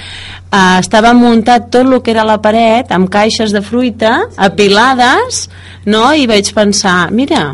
eh, 0.51 0.79
estava 0.79 1.13
muntat 1.15 1.69
tot 1.71 1.85
el 1.85 2.01
que 2.01 2.11
era 2.11 2.27
la 2.27 2.41
paret 2.41 2.91
amb 2.91 3.09
caixes 3.11 3.55
de 3.55 3.63
fruita 3.63 4.17
apilades, 4.35 5.45
no? 5.85 6.09
I 6.13 6.27
vaig 6.27 6.51
pensar, 6.55 7.11
mira, 7.15 7.45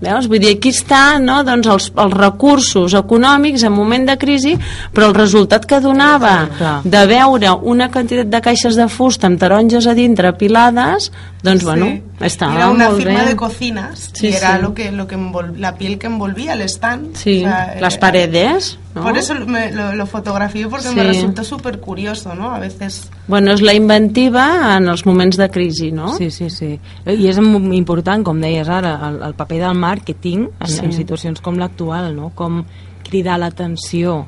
Veus? 0.00 0.28
Vull 0.30 0.38
dir, 0.38 0.52
aquí 0.56 0.70
està 0.70 1.18
no? 1.18 1.40
doncs 1.42 1.66
els, 1.66 1.88
els 1.98 2.12
recursos 2.14 2.94
econòmics 2.94 3.64
en 3.66 3.72
moment 3.74 4.06
de 4.06 4.14
crisi, 4.16 4.52
però 4.94 5.08
el 5.10 5.14
resultat 5.16 5.66
que 5.66 5.80
donava 5.82 6.48
Clar. 6.56 6.76
de 6.84 7.06
veure 7.10 7.50
una 7.62 7.90
quantitat 7.90 8.30
de 8.30 8.40
caixes 8.40 8.76
de 8.78 8.86
fusta 8.88 9.26
amb 9.26 9.40
taronges 9.42 9.88
a 9.90 9.94
dintre 9.98 10.28
apilades, 10.30 11.10
doncs, 11.42 11.64
bueno, 11.64 11.88
estava 12.20 12.54
era 12.54 12.68
una 12.70 12.88
molt 12.90 13.02
firma 13.02 13.20
bé. 13.24 13.26
de 13.30 13.36
cocinas 13.36 14.10
Sí, 14.12 14.28
y 14.28 14.32
era 14.34 14.56
sí. 14.56 14.62
lo 14.62 14.74
que 14.74 14.90
lo 14.92 15.06
que 15.06 15.16
envol- 15.16 15.56
la 15.56 15.74
piel 15.76 15.98
que 15.98 16.06
envolvía 16.08 16.54
el 16.54 16.62
stand 16.62 17.16
Sí, 17.16 17.38
O 17.44 17.48
sea, 17.48 17.76
las 17.80 17.94
era- 17.94 18.00
paredes, 18.00 18.78
¿no? 18.94 19.02
por 19.02 19.16
eso 19.16 19.34
me- 19.46 19.70
lo, 19.72 19.92
lo 19.94 20.06
fotografié 20.06 20.66
porque 20.68 20.90
me 20.90 21.02
Sí. 21.02 21.06
resultó 21.08 21.44
súper 21.44 21.78
curioso 21.80 22.34
no 22.34 22.50
a 22.54 22.58
veces 22.58 23.08
Bueno, 23.28 23.52
és 23.52 23.60
la 23.60 23.74
inventiva 23.74 24.76
en 24.78 24.88
els 24.88 25.04
moments 25.04 25.36
de 25.36 25.50
crisi, 25.50 25.92
no? 25.92 26.16
Sí, 26.16 26.30
sí, 26.30 26.48
sí. 26.48 26.80
I 27.06 27.26
és 27.28 27.36
important, 27.36 28.24
com 28.24 28.40
deies 28.40 28.66
ara, 28.68 28.94
el, 29.10 29.18
el 29.22 29.34
paper 29.34 29.58
del 29.66 29.74
màrqueting 29.88 30.48
en, 30.48 30.68
Sí. 30.68 30.84
en 30.84 30.92
situacions 30.92 31.40
com 31.44 31.58
l'actual, 31.58 32.12
no? 32.16 32.32
Com 32.36 32.62
cridar 33.08 33.38
l'atenció. 33.40 34.26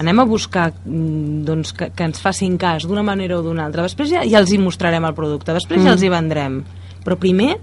Anem 0.00 0.22
a 0.22 0.24
buscar 0.24 0.70
mm, 0.72 1.42
doncs, 1.44 1.74
que, 1.76 1.90
que 1.92 2.06
ens 2.06 2.22
facin 2.22 2.56
cas 2.60 2.86
d'una 2.88 3.02
manera 3.04 3.36
o 3.38 3.42
d'una 3.44 3.66
altra. 3.66 3.84
Després 3.84 4.14
ja, 4.14 4.22
ja 4.24 4.40
els 4.40 4.52
hi 4.54 4.60
mostrarem 4.62 5.04
el 5.04 5.16
producte, 5.18 5.52
després 5.52 5.82
mm. 5.82 5.88
ja 5.88 5.96
els 5.96 6.06
hi 6.06 6.12
vendrem. 6.12 6.62
Però 7.04 7.18
primer 7.20 7.58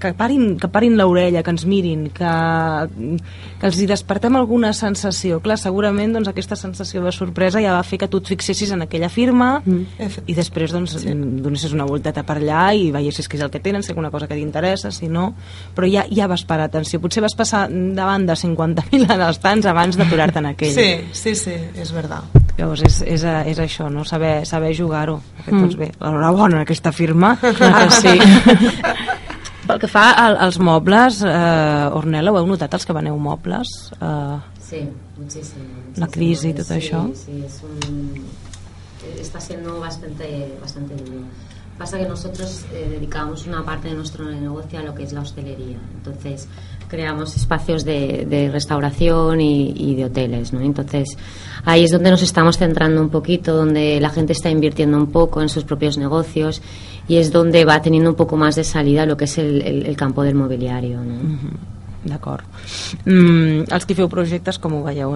que, 0.00 0.12
parin, 0.16 0.56
que 0.60 0.68
parin 0.68 0.96
l'orella, 0.98 1.42
que 1.42 1.50
ens 1.54 1.64
mirin, 1.68 2.08
que, 2.14 2.32
que 3.60 3.66
els 3.68 3.78
hi 3.80 3.86
despertem 3.90 4.36
alguna 4.38 4.72
sensació. 4.76 5.40
Clar, 5.44 5.56
segurament 5.60 6.14
doncs, 6.16 6.30
aquesta 6.30 6.56
sensació 6.58 7.02
de 7.04 7.12
sorpresa 7.14 7.62
ja 7.62 7.74
va 7.76 7.82
fer 7.86 7.98
que 8.02 8.08
tu 8.12 8.20
et 8.22 8.30
fixessis 8.32 8.72
en 8.74 8.82
aquella 8.86 9.08
firma 9.12 9.62
Efe- 9.98 10.24
i 10.26 10.36
després 10.36 10.72
doncs, 10.74 10.96
sí. 11.02 11.14
donessis 11.14 11.72
una 11.76 11.86
volteta 11.88 12.24
per 12.26 12.38
allà 12.40 12.68
i 12.76 12.90
veiessis 12.94 13.28
què 13.28 13.38
és 13.40 13.44
el 13.46 13.50
que 13.52 13.60
tenen, 13.64 13.82
si 13.82 13.92
alguna 13.92 14.10
cosa 14.10 14.28
que 14.28 14.38
t'interessa, 14.38 14.92
si 14.92 15.08
no... 15.08 15.32
Però 15.74 15.88
ja, 15.88 16.04
ja 16.10 16.26
vas 16.30 16.44
parar 16.44 16.68
atenció. 16.70 17.00
Potser 17.00 17.22
vas 17.24 17.34
passar 17.38 17.66
davant 17.70 18.26
de 18.28 18.36
50.000 18.36 19.08
en 19.10 19.26
els 19.28 19.40
tants 19.42 19.66
abans 19.66 19.96
d'aturar-te 19.98 20.38
en 20.42 20.52
aquell. 20.52 20.72
sí 20.72 20.88
sí 21.12 21.34
sí 21.34 21.54
es 21.76 21.92
verdad 21.92 22.22
Llavors 22.58 22.82
és, 22.84 22.98
és, 23.08 23.22
és 23.24 23.58
això, 23.62 23.88
no? 23.90 24.04
saber, 24.04 24.44
saber 24.46 24.74
jugar-ho. 24.76 25.16
Mm. 25.46 25.60
Doncs 25.62 25.76
bé, 25.80 25.88
enhorabona 25.98 26.60
aquesta 26.66 26.92
firma. 26.92 27.32
Clar 27.58 27.88
que 27.88 27.96
sí. 27.96 28.12
Pel 29.66 29.78
que 29.78 29.86
fa 29.88 30.08
al, 30.18 30.36
als 30.42 30.58
mobles, 30.58 31.20
eh, 31.22 31.90
Ornella, 31.94 32.32
ho 32.32 32.38
heu 32.40 32.46
notat, 32.50 32.72
els 32.74 32.86
que 32.86 32.92
veneu 32.96 33.18
mobles? 33.18 33.68
Eh, 34.00 34.38
Sí, 34.72 34.88
muchísimo. 35.18 35.64
La 35.96 36.06
crisis 36.06 36.44
y 36.50 36.54
todo 36.54 36.64
Sí, 36.64 36.74
eso. 36.78 37.10
Sí, 37.14 37.44
es 37.44 37.60
un, 37.62 38.24
está 39.20 39.38
siendo 39.38 39.78
bastante, 39.80 40.56
bastante 40.60 40.94
duro. 40.96 41.20
Pasa 41.76 41.98
que 41.98 42.06
nosotros 42.08 42.64
eh, 42.72 42.88
dedicamos 42.90 43.46
una 43.46 43.62
parte 43.64 43.88
de 43.88 43.94
nuestro 43.94 44.24
negocio 44.24 44.78
a 44.78 44.82
lo 44.82 44.94
que 44.94 45.02
es 45.02 45.12
la 45.12 45.20
hostelería. 45.20 45.76
Entonces, 45.96 46.48
creamos 46.92 47.34
espacios 47.36 47.86
de, 47.86 48.26
de 48.28 48.50
restauración 48.50 49.40
y, 49.40 49.72
y 49.74 49.94
de 49.94 50.04
hoteles, 50.04 50.52
¿no? 50.52 50.60
Entonces, 50.60 51.16
ahí 51.64 51.84
es 51.84 51.90
donde 51.90 52.10
nos 52.10 52.22
estamos 52.22 52.58
centrando 52.58 53.00
un 53.00 53.08
poquito, 53.08 53.56
donde 53.56 53.98
la 53.98 54.10
gente 54.10 54.34
está 54.34 54.50
invirtiendo 54.50 54.98
un 54.98 55.06
poco 55.06 55.40
en 55.40 55.48
sus 55.48 55.64
propios 55.64 55.96
negocios 55.96 56.60
y 57.08 57.16
es 57.16 57.32
donde 57.32 57.64
va 57.64 57.80
teniendo 57.80 58.10
un 58.10 58.16
poco 58.16 58.36
más 58.36 58.56
de 58.56 58.64
salida 58.64 59.06
lo 59.06 59.16
que 59.16 59.24
es 59.24 59.38
el, 59.38 59.96
campo 59.96 60.22
del 60.22 60.34
mobiliario, 60.34 61.00
¿no? 61.02 61.72
D'acord. 62.04 62.44
Mm, 63.06 63.70
els 63.70 63.84
que 63.86 63.94
feu 63.94 64.08
projectes, 64.10 64.58
com 64.58 64.74
ho 64.74 64.82
veieu? 64.82 65.14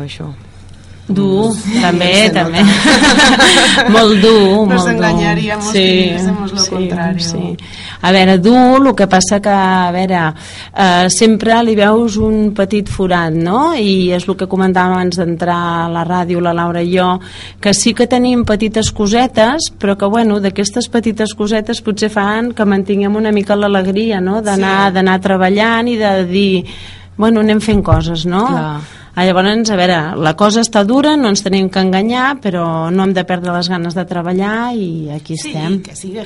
Dur, 1.09 1.53
també, 1.81 2.09
se 2.27 2.31
també. 2.35 2.63
nota. 2.67 3.91
molt 3.95 4.17
dur, 4.21 4.67
Nos 4.67 4.81
molt 4.83 4.89
dur. 4.89 4.95
engañaríamos 4.97 5.69
si 5.71 5.79
dijésemos 5.79 6.53
lo 6.53 6.65
contrario. 6.67 7.21
Sí. 7.25 7.57
A 8.03 8.11
veure, 8.13 8.39
dur, 8.39 8.81
el 8.87 8.95
que 8.99 9.07
passa 9.07 9.39
que, 9.41 9.49
a 9.49 9.91
veure, 9.95 10.23
eh, 10.75 11.07
sempre 11.09 11.61
li 11.63 11.77
veus 11.79 12.17
un 12.19 12.51
petit 12.59 12.91
forat, 12.91 13.33
no? 13.33 13.75
I 13.79 14.11
és 14.19 14.27
el 14.29 14.35
que 14.37 14.49
comentàvem 14.51 14.97
abans 14.99 15.17
d'entrar 15.23 15.61
a 15.85 15.89
la 15.95 16.03
ràdio, 16.05 16.43
la 16.43 16.53
Laura 16.53 16.83
i 16.83 16.91
jo, 16.99 17.21
que 17.61 17.73
sí 17.73 17.95
que 17.95 18.09
tenim 18.11 18.43
petites 18.45 18.91
cosetes, 18.91 19.71
però 19.79 19.97
que, 19.97 20.07
bueno, 20.11 20.41
d'aquestes 20.41 20.91
petites 20.91 21.35
cosetes 21.39 21.81
potser 21.87 22.11
fan 22.11 22.51
que 22.53 22.65
mantinguem 22.67 23.15
una 23.17 23.31
mica 23.33 23.55
l'alegria, 23.57 24.21
no? 24.21 24.43
D'anar 24.43 24.89
Sí. 24.89 24.95
d'anar 24.99 25.21
treballant 25.21 25.87
i 25.89 25.97
de 25.97 26.13
dir, 26.27 26.65
bueno, 27.17 27.41
anem 27.41 27.61
fent 27.61 27.83
coses, 27.83 28.27
no? 28.27 28.45
Clar. 28.47 28.81
Ah, 29.17 29.25
llavors, 29.25 29.71
a 29.73 29.77
veure, 29.81 29.97
la 30.21 30.35
cosa 30.37 30.61
està 30.61 30.85
dura, 30.85 31.17
no 31.17 31.31
ens 31.33 31.41
tenim 31.43 31.71
que 31.73 31.81
enganyar, 31.81 32.37
però 32.45 32.91
no 32.93 33.05
hem 33.07 33.15
de 33.17 33.25
perdre 33.25 33.55
les 33.57 33.69
ganes 33.73 33.95
de 33.97 34.05
treballar 34.05 34.75
i 34.77 35.09
aquí 35.11 35.39
Sí, 35.41 35.55
estem. 35.55 35.83
que 35.83 35.97
sigue 35.97 36.21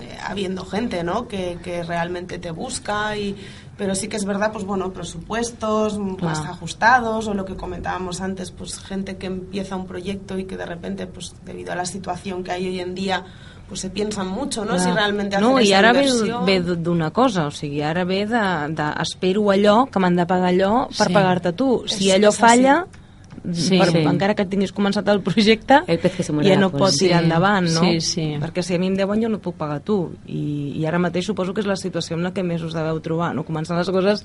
eh, 0.00 0.16
habiendo 0.24 0.64
gente, 0.64 1.02
¿no? 1.02 1.26
Que, 1.26 1.58
que 1.62 1.82
realmente 1.82 2.38
te 2.38 2.52
busca 2.52 3.16
y 3.16 3.34
pero 3.76 3.94
sí 3.94 4.08
que 4.08 4.16
es 4.16 4.24
verdad, 4.24 4.52
pues 4.52 4.64
bueno, 4.64 4.90
presupuestos 4.92 5.98
más 5.98 6.16
Claro. 6.38 6.50
ajustados 6.54 7.26
o 7.26 7.34
lo 7.34 7.44
que 7.44 7.56
comentábamos 7.56 8.20
antes, 8.22 8.50
pues 8.52 8.78
gente 8.78 9.16
que 9.18 9.26
empieza 9.26 9.76
un 9.76 9.86
proyecto 9.86 10.38
y 10.38 10.44
que 10.44 10.56
de 10.56 10.64
repente, 10.64 11.06
pues 11.06 11.34
debido 11.44 11.72
a 11.72 11.74
la 11.76 11.84
situación 11.84 12.42
que 12.44 12.52
hay 12.52 12.66
hoy 12.68 12.80
en 12.80 12.94
día, 12.94 13.24
pues 13.68 13.80
se 13.80 13.90
piensan 13.90 14.28
mucho, 14.28 14.64
¿no? 14.64 14.78
Si 14.78 14.90
realmente 14.90 15.36
hacer 15.36 15.48
no, 15.48 15.60
i 15.60 15.72
ara 15.72 15.92
ve, 15.92 16.04
inversión. 16.06 16.44
ve 16.46 16.60
d'una 16.60 17.10
cosa, 17.10 17.46
o 17.46 17.50
sigui, 17.50 17.82
ara 17.82 18.04
ve 18.04 18.24
de, 18.26 18.42
de 18.74 18.84
espero 19.02 19.50
allò, 19.50 19.86
que 19.90 19.98
m'han 19.98 20.14
de 20.16 20.26
pagar 20.26 20.50
allò 20.54 20.86
per 20.96 21.08
Sí. 21.08 21.12
pagar-te 21.12 21.52
tu. 21.52 21.82
Si 21.86 22.10
És- 22.10 22.16
allò 22.16 22.28
és 22.30 22.36
falla, 22.38 22.84
Sí. 22.92 23.00
Per, 23.42 23.54
Sí. 23.54 23.98
encara 23.98 24.34
que 24.34 24.44
tinguis 24.46 24.72
començat 24.74 25.06
el 25.08 25.20
projecte, 25.20 25.80
El 25.86 25.98
pez 25.98 26.16
que 26.16 26.22
se 26.22 26.32
ja 26.32 26.56
no 26.56 26.70
cola. 26.70 26.84
pot 26.86 26.94
tirar 26.96 27.18
Sí, 27.20 27.24
endavant, 27.24 27.68
no? 27.68 27.80
sí, 27.80 28.00
sí. 28.00 28.36
Perquè 28.40 28.62
si 28.62 28.74
a 28.74 28.78
mi 28.78 28.86
em 28.88 28.94
deuen 28.96 29.22
jo 29.22 29.28
no 29.28 29.38
puc 29.38 29.54
pagar 29.56 29.80
tu. 29.80 30.12
I, 30.26 30.72
I 30.76 30.86
ara 30.86 30.98
mateix 30.98 31.24
suposo 31.26 31.52
que 31.54 31.60
és 31.60 31.66
la 31.66 31.76
situació 31.76 32.16
en 32.16 32.22
la 32.22 32.32
que 32.32 32.42
més 32.42 32.62
us 32.62 32.72
deveu 32.74 33.00
trobar, 33.00 33.34
no? 33.34 33.44
Començar 33.44 33.76
les 33.78 33.88
coses 33.90 34.24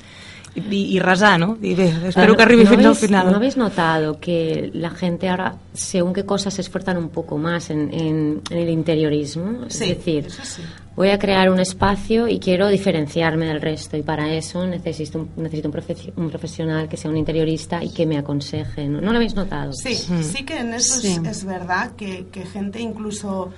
i, 0.56 0.96
i, 0.96 1.00
resar, 1.00 1.40
no? 1.40 1.58
I 1.62 1.76
bé, 1.76 1.90
espero 2.10 2.36
que 2.36 2.44
arribi 2.44 2.64
¿No 2.64 2.70
fins 2.70 2.86
al 2.86 2.92
habéis- 2.92 3.00
final. 3.08 3.30
¿No 3.32 3.38
habéis 3.38 3.58
notado 3.58 4.20
que 4.20 4.70
la 4.74 4.90
gente 4.90 5.30
ahora, 5.30 5.56
según 5.74 6.14
qué 6.14 6.26
cosas, 6.26 6.54
se 6.54 6.62
esfuerzan 6.62 6.98
un 6.98 7.10
poco 7.10 7.38
más 7.38 7.70
en, 7.70 7.94
en- 7.94 8.42
en 8.50 8.58
el 8.58 8.70
interiorismo? 8.70 9.66
Sí, 9.70 9.92
es 9.92 9.98
decir, 9.98 10.30
sí. 10.32 10.62
Voy 10.96 11.10
a 11.10 11.18
crear 11.20 11.50
un 11.50 11.60
espacio 11.60 12.28
y 12.28 12.40
quiero 12.40 12.68
diferenciarme 12.68 13.46
del 13.48 13.62
resto 13.62 13.96
y 13.98 14.04
para 14.04 14.32
eso 14.34 14.66
necesito 14.68 15.20
un, 15.20 15.30
necesito 15.38 15.70
un, 15.70 15.74
profe- 15.74 16.14
un 16.16 16.30
profesional 16.30 16.90
que 16.90 16.98
sea 16.98 17.10
un 17.10 17.18
interiorista 17.18 17.84
y 17.84 17.90
que 17.94 18.06
me 18.06 18.18
aconseje. 18.18 18.88
¿No, 18.88 19.00
¿No 19.02 19.12
lo 19.12 19.18
habéis 19.18 19.36
notado? 19.36 19.74
Sí, 19.74 19.96
sí 19.96 20.44
que 20.46 20.60
en 20.60 20.74
eso 20.74 21.00
Sí. 21.00 21.08
es, 21.24 21.38
es 21.38 21.46
verdad 21.46 21.92
que, 21.96 22.28
que 22.32 22.46
gente 22.46 22.80
incluso 22.82 23.52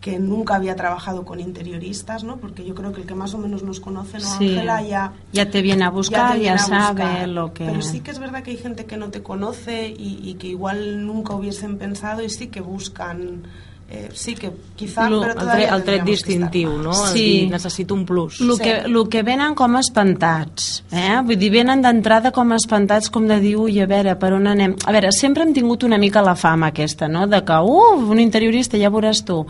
que 0.00 0.20
nunca 0.20 0.54
había 0.54 0.76
trabajado 0.76 1.24
con 1.24 1.40
interioristas, 1.40 2.22
¿no? 2.22 2.36
Porque 2.36 2.64
yo 2.64 2.72
creo 2.76 2.92
que 2.92 3.00
el 3.00 3.06
que 3.08 3.16
más 3.16 3.34
o 3.34 3.38
menos 3.38 3.64
nos 3.64 3.80
conoce, 3.80 4.18
¿no? 4.20 4.38
Sí. 4.38 4.50
Ángela, 4.50 4.80
ya, 4.80 5.12
Ya 5.32 5.50
te 5.50 5.60
viene 5.60 5.82
a 5.84 5.90
buscar, 5.90 6.34
ya, 6.34 6.38
viene 6.38 6.50
a 6.54 6.58
sabe 6.58 7.02
buscar. 7.02 7.28
lo 7.28 7.52
que... 7.52 7.64
Pero 7.66 7.82
sí 7.82 7.98
que 8.00 8.12
es 8.12 8.20
verdad 8.20 8.44
que 8.44 8.52
hay 8.52 8.56
gente 8.58 8.84
que 8.86 8.96
no 8.96 9.10
te 9.10 9.24
conoce 9.24 9.88
y, 9.88 10.20
y 10.22 10.34
que 10.34 10.46
igual 10.46 11.04
nunca 11.04 11.34
hubiesen 11.34 11.78
pensado 11.78 12.22
y 12.22 12.30
sí 12.30 12.46
que 12.46 12.60
buscan, 12.60 13.42
eh, 13.90 14.10
sí 14.12 14.34
que 14.34 14.50
quizá, 14.76 15.08
Lo- 15.08 15.20
pero 15.22 15.40
el, 15.40 15.48
tret, 15.48 15.70
el 15.72 15.82
tret 15.82 16.02
distintiu, 16.04 16.72
no? 16.76 16.90
El 16.90 17.12
Sí. 17.12 17.22
dir, 17.22 17.50
necessito 17.50 17.94
un 17.94 18.04
plus. 18.04 18.40
El 18.40 18.52
Sí. 18.56 18.62
que, 18.62 18.72
el 18.84 19.08
que 19.08 19.22
venen 19.22 19.54
com 19.54 19.76
espantats, 19.76 20.84
eh? 20.92 21.20
Vull 21.24 21.38
dir, 21.38 21.50
venen 21.50 21.80
d'entrada 21.82 22.30
com 22.30 22.52
espantats, 22.52 23.08
com 23.10 23.26
de 23.26 23.40
dir, 23.40 23.56
ui, 23.56 23.80
a 23.80 23.86
veure, 23.86 24.14
per 24.16 24.32
on 24.34 24.46
anem? 24.46 24.76
A 24.84 24.92
veure, 24.92 25.10
sempre 25.12 25.42
hem 25.42 25.54
tingut 25.54 25.82
una 25.84 25.96
mica 25.98 26.20
la 26.22 26.36
fama 26.36 26.66
aquesta, 26.68 27.08
no?, 27.08 27.26
de 27.26 27.42
que, 27.44 27.52
uf, 27.62 28.10
un 28.10 28.20
interiorista, 28.20 28.76
ja 28.78 28.90
veuràs 28.90 29.24
tu. 29.24 29.46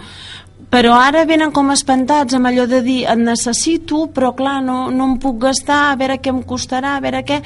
Però 0.68 0.92
ara 1.00 1.22
venen 1.24 1.52
com 1.54 1.70
espantats 1.72 2.36
amb 2.36 2.50
allò 2.50 2.66
de 2.68 2.82
dir, 2.84 2.98
et 3.08 3.20
necessito, 3.20 4.02
però 4.12 4.34
clar, 4.36 4.58
no, 4.64 4.90
no 4.92 5.06
em 5.08 5.14
puc 5.20 5.38
gastar, 5.46 5.78
a 5.88 5.94
veure 5.96 6.18
què 6.20 6.32
em 6.34 6.42
costarà, 6.44 6.98
a 6.98 7.04
veure 7.04 7.22
què... 7.24 7.40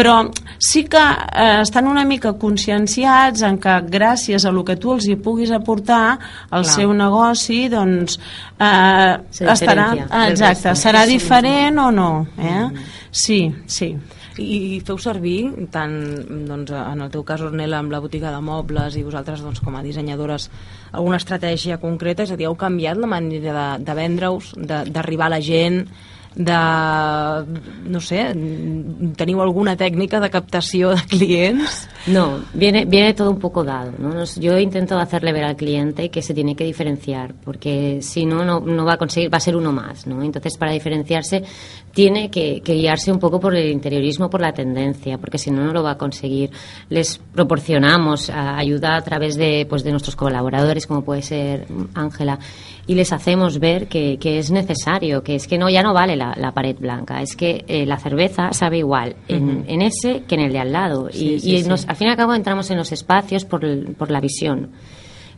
Però 0.00 0.14
sí 0.62 0.84
que 0.88 1.00
eh, 1.02 1.58
estan 1.60 1.88
una 1.90 2.06
mica 2.08 2.30
conscienciats 2.40 3.42
en 3.44 3.58
que 3.60 3.74
gràcies 3.90 4.46
a 4.46 4.52
el 4.54 4.62
que 4.64 4.78
tu 4.80 4.94
els 4.94 5.08
hi 5.10 5.18
puguis 5.20 5.50
aportar 5.52 6.04
al 6.14 6.62
Clar. 6.62 6.76
seu 6.76 6.94
negoci, 6.94 7.58
doncs 7.74 8.16
eh, 8.16 9.18
estarà... 9.50 9.90
Exacte, 10.30 10.76
serà 10.78 11.04
diferent 11.10 11.82
o 11.82 11.90
no, 11.90 12.10
eh? 12.38 12.64
Sí, 13.10 13.42
sí. 13.66 13.96
I, 14.40 14.80
feu 14.86 14.96
servir 15.00 15.68
tant 15.72 15.94
doncs, 16.48 16.72
en 16.72 17.04
el 17.04 17.10
teu 17.12 17.24
cas 17.28 17.42
Ornella 17.44 17.80
amb 17.82 17.92
la 17.92 18.00
botiga 18.00 18.32
de 18.32 18.40
mobles 18.44 18.96
i 18.96 19.04
vosaltres 19.04 19.42
doncs, 19.44 19.60
com 19.60 19.76
a 19.76 19.82
dissenyadores 19.84 20.48
alguna 20.92 21.20
estratègia 21.20 21.80
concreta, 21.82 22.24
és 22.24 22.32
a 22.32 22.38
dir, 22.40 22.48
heu 22.48 22.56
canviat 22.56 22.96
la 23.00 23.10
manera 23.10 23.52
de, 23.52 23.66
de 23.84 23.98
vendre-us, 23.98 24.54
d'arribar 24.56 25.28
a 25.28 25.36
la 25.36 25.42
gent 25.44 25.84
de, 26.34 26.52
no 27.90 28.00
sé, 28.00 28.20
teniu 29.18 29.40
alguna 29.42 29.74
tècnica 29.76 30.20
de 30.22 30.30
captació 30.30 30.92
de 30.94 31.02
clients? 31.10 31.88
No, 32.06 32.40
viene, 32.54 32.84
viene 32.84 33.14
todo 33.14 33.30
un 33.30 33.38
poco 33.38 33.64
dado. 33.64 33.92
¿no? 33.98 34.24
Yo 34.24 34.58
intento 34.58 34.98
hacerle 34.98 35.32
ver 35.32 35.44
al 35.44 35.56
cliente 35.56 36.08
que 36.08 36.22
se 36.22 36.34
tiene 36.34 36.54
que 36.54 36.64
diferenciar, 36.64 37.34
porque 37.44 37.98
si 38.00 38.26
no, 38.26 38.44
no, 38.44 38.60
no 38.60 38.84
va 38.84 38.94
a 38.94 38.96
conseguir, 38.96 39.32
va 39.32 39.38
a 39.38 39.40
ser 39.40 39.56
uno 39.56 39.72
más. 39.72 40.06
¿no? 40.06 40.22
Entonces, 40.22 40.56
para 40.56 40.72
diferenciarse, 40.72 41.42
tiene 41.92 42.30
que, 42.30 42.60
que 42.62 42.74
guiarse 42.74 43.10
un 43.10 43.18
poco 43.18 43.40
por 43.40 43.54
el 43.56 43.70
interiorismo, 43.70 44.30
por 44.30 44.40
la 44.40 44.52
tendencia, 44.52 45.18
porque 45.18 45.38
si 45.38 45.50
no, 45.50 45.64
no 45.64 45.72
lo 45.72 45.82
va 45.82 45.92
a 45.92 45.98
conseguir. 45.98 46.50
Les 46.88 47.18
proporcionamos 47.18 48.30
ayuda 48.30 48.96
a 48.96 49.02
través 49.02 49.36
de, 49.36 49.66
pues, 49.68 49.82
de 49.82 49.90
nuestros 49.90 50.16
colaboradores, 50.16 50.86
como 50.86 51.02
puede 51.02 51.22
ser 51.22 51.66
Ángela, 51.94 52.38
y 52.90 52.94
les 52.96 53.12
hacemos 53.12 53.60
ver 53.60 53.86
que, 53.86 54.18
que 54.18 54.38
es 54.40 54.50
necesario, 54.50 55.22
que 55.22 55.36
es 55.36 55.46
que 55.46 55.58
no 55.58 55.68
ya 55.70 55.82
no 55.82 55.94
vale 55.94 56.16
la, 56.16 56.34
la 56.36 56.50
pared 56.52 56.76
blanca, 56.76 57.22
es 57.22 57.36
que 57.36 57.64
eh, 57.68 57.86
la 57.86 57.98
cerveza 57.98 58.52
sabe 58.52 58.78
igual 58.78 59.14
en, 59.28 59.64
en 59.68 59.80
ese 59.82 60.22
que 60.26 60.34
en 60.34 60.40
el 60.40 60.52
de 60.52 60.58
al 60.58 60.72
lado. 60.72 61.08
Sí, 61.12 61.34
y 61.34 61.38
sí, 61.40 61.50
y 61.54 61.62
sí. 61.62 61.68
nos- 61.68 61.86
al 61.88 61.94
fin 61.94 62.08
y 62.08 62.10
al 62.10 62.16
cabo 62.16 62.34
entramos 62.34 62.68
en 62.72 62.78
los 62.78 62.90
espacios 62.90 63.44
por, 63.44 63.64
el- 63.64 63.94
por 63.96 64.10
la 64.10 64.20
visión. 64.20 64.70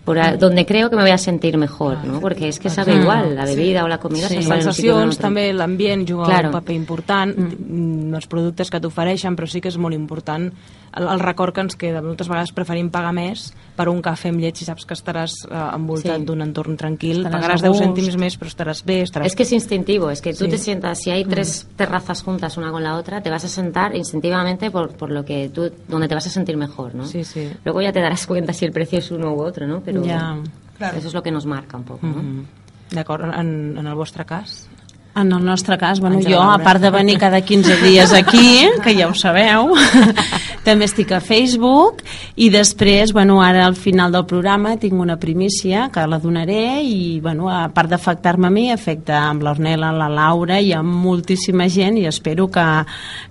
Por 0.04 0.18
a- 0.18 0.36
donde 0.36 0.64
creo 0.66 0.88
que 0.90 0.96
me 0.96 1.02
voy 1.02 1.12
a 1.12 1.18
sentir 1.18 1.56
mejor, 1.58 2.04
¿no? 2.04 2.20
Porque 2.20 2.48
es 2.48 2.58
que 2.58 2.70
sabe 2.70 2.94
igual, 2.96 3.36
la 3.36 3.44
bebida 3.44 3.84
o 3.84 3.88
la 3.88 3.98
comida 3.98 4.28
Sí. 4.28 4.42
sabe 4.42 4.62
Sensacions, 4.62 5.18
també 5.18 5.52
l'ambient 5.52 6.08
juga 6.08 6.24
Claro. 6.24 6.48
un 6.48 6.52
paper 6.54 6.74
important, 6.74 7.36
mm. 7.38 8.14
els 8.14 8.26
productes 8.26 8.70
que 8.70 8.80
t'ofereixen, 8.80 9.36
però 9.36 9.46
sí 9.46 9.60
que 9.60 9.68
és 9.68 9.76
molt 9.78 9.94
important 9.94 10.48
el, 10.96 11.06
el 11.08 11.20
record 11.20 11.54
que 11.54 11.60
ens 11.60 11.76
queda. 11.76 12.02
Moltes 12.02 12.28
vegades 12.28 12.52
preferim 12.52 12.90
pagar 12.90 13.12
més 13.12 13.52
per 13.76 13.88
un 13.88 14.02
cafè 14.02 14.28
amb 14.30 14.40
llet 14.40 14.56
si 14.56 14.64
saps 14.64 14.84
que 14.86 14.94
estaràs 14.94 15.32
eh, 15.50 15.54
envoltat 15.74 16.18
Sí. 16.20 16.24
d'un 16.28 16.42
entorn 16.42 16.76
tranquil. 16.76 17.22
Estaràs 17.24 17.32
Pagaràs 17.32 17.62
a 17.62 17.66
10 17.66 17.72
gust. 17.72 17.82
cèntims 17.84 18.16
més, 18.20 18.38
però 18.38 18.48
estaràs 18.52 18.84
bé, 18.84 19.02
estaràs... 19.02 19.26
Es 19.26 19.34
que 19.36 19.42
es 19.44 19.52
instintivo, 19.52 20.10
es 20.10 20.20
que 20.20 20.32
tú 20.34 20.44
Sí. 20.44 20.50
te 20.50 20.58
sientas, 20.58 20.98
si 21.02 21.10
hay 21.10 21.24
tres 21.24 21.68
terrazas 21.76 22.22
juntas 22.22 22.56
una 22.56 22.70
con 22.70 22.82
la 22.82 22.96
otra, 22.96 23.20
te 23.22 23.30
vas 23.30 23.44
a 23.44 23.48
sentar 23.48 23.96
instintivamente 23.96 24.70
por, 24.70 24.90
por 24.96 25.10
lo 25.10 25.24
que 25.24 25.48
tú, 25.48 25.70
donde 25.88 26.08
te 26.08 26.14
vas 26.14 26.26
a 26.26 26.30
sentir 26.30 26.56
mejor, 26.56 26.94
¿no? 26.94 27.06
Sí, 27.06 27.24
sí. 27.24 27.50
Luego 27.64 27.80
ya 27.82 27.92
te 27.92 28.00
darás 28.00 28.26
cuenta 28.26 28.52
si 28.52 28.64
el 28.64 28.72
precio 28.72 28.98
es 28.98 29.10
uno 29.10 29.32
u 29.34 29.42
otro, 29.42 29.66
¿no? 29.66 29.80
Pero 29.84 30.04
Ja. 30.04 30.36
Claro. 30.78 30.98
eso 30.98 31.08
es 31.08 31.14
lo 31.14 31.22
que 31.22 31.30
nos 31.30 31.46
marca 31.46 31.76
un 31.76 31.84
poco, 31.84 32.06
¿no? 32.06 32.22
Mm. 32.22 32.46
D'acord, 32.90 33.24
en, 33.38 33.76
en 33.78 33.86
el 33.86 33.94
vostre 33.94 34.24
cas? 34.26 34.68
En 35.14 35.30
el 35.30 35.44
nostre 35.44 35.76
cas, 35.78 36.00
bueno, 36.00 36.18
jo, 36.26 36.40
a 36.40 36.58
part 36.58 36.80
de 36.80 36.90
venir 36.90 37.18
cada 37.18 37.40
15 37.42 37.76
dies 37.82 38.12
aquí, 38.14 38.66
que 38.82 38.94
ja 38.96 39.06
ho 39.08 39.14
sabeu, 39.14 39.74
també 40.64 40.86
estic 40.86 41.10
a 41.12 41.20
Facebook 41.22 42.02
i 42.36 42.48
després, 42.52 43.12
bueno, 43.12 43.40
ara 43.42 43.66
al 43.66 43.76
final 43.76 44.12
del 44.14 44.26
programa 44.30 44.76
tinc 44.80 44.94
una 45.00 45.18
primícia 45.20 45.88
que 45.92 46.06
la 46.06 46.20
donaré 46.22 46.82
i, 46.86 47.18
bueno, 47.20 47.50
a 47.50 47.66
part 47.74 47.90
d'afectar-me 47.90 48.48
a 48.48 48.54
mi, 48.54 48.68
afecta 48.72 49.24
amb 49.28 49.42
l'Ornella, 49.42 49.92
la 49.96 50.08
Laura 50.12 50.60
i 50.60 50.72
amb 50.76 51.02
moltíssima 51.02 51.68
gent 51.72 51.98
i 51.98 52.06
espero 52.06 52.48
que, 52.52 52.66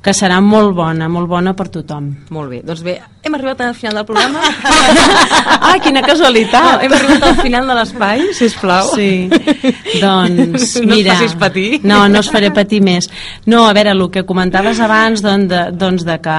que 0.04 0.16
serà 0.18 0.42
molt 0.44 0.76
bona, 0.76 1.08
molt 1.10 1.32
bona 1.32 1.56
per 1.56 1.70
tothom. 1.72 2.12
Molt 2.36 2.52
bé, 2.52 2.62
doncs 2.68 2.84
bé, 2.86 3.00
hem 3.24 3.36
arribat 3.38 3.62
al 3.62 3.76
final 3.76 4.02
del 4.02 4.06
programa. 4.06 4.42
Ah, 5.62 5.78
quina 5.80 6.02
casualitat! 6.04 6.82
hem 6.84 6.94
arribat 6.96 7.24
al 7.24 7.36
final 7.40 7.68
de 7.70 7.76
l'espai, 7.78 8.22
sisplau. 8.36 8.90
Sí, 8.98 9.30
doncs 10.02 10.74
No 10.82 10.82
et 10.82 10.90
mira... 10.90 11.16
facis 11.16 11.36
patir. 11.40 11.68
No, 11.88 12.02
no 12.10 12.22
us 12.24 12.32
faré 12.34 12.50
patir 12.54 12.82
més. 12.84 13.08
No, 13.46 13.64
a 13.68 13.76
veure, 13.78 13.94
el 13.94 14.04
que 14.12 14.26
comentaves 14.28 14.82
abans 14.84 15.22
doncs 15.24 15.48
de, 15.52 15.62
doncs 15.78 16.06
de 16.08 16.18
que 16.24 16.38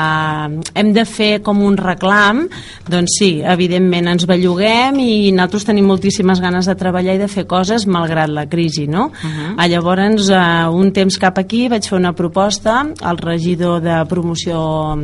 hem 0.83 0.93
de 0.97 1.05
fer 1.09 1.31
com 1.47 1.63
un 1.65 1.79
reclam, 1.79 2.45
doncs 2.91 3.19
sí, 3.21 3.31
evidentment 3.55 4.11
ens 4.13 4.27
belluguem 4.29 4.99
i 5.03 5.33
nosaltres 5.33 5.69
tenim 5.71 5.89
moltíssimes 5.89 6.43
ganes 6.43 6.69
de 6.69 6.77
treballar 6.79 7.17
i 7.17 7.23
de 7.23 7.31
fer 7.31 7.47
coses 7.51 7.87
malgrat 7.87 8.31
la 8.33 8.49
crisi, 8.51 8.89
no? 8.91 9.11
Uh 9.13 9.31
-huh. 9.31 9.55
ah, 9.57 9.69
llavors, 9.69 10.29
eh, 10.29 10.69
un 10.69 10.93
temps 10.93 11.19
cap 11.19 11.39
aquí 11.39 11.69
vaig 11.69 11.89
fer 11.89 11.99
una 11.99 12.13
proposta 12.13 12.87
al 13.01 13.19
regidor 13.19 13.81
de 13.81 14.05
promoció 14.09 14.97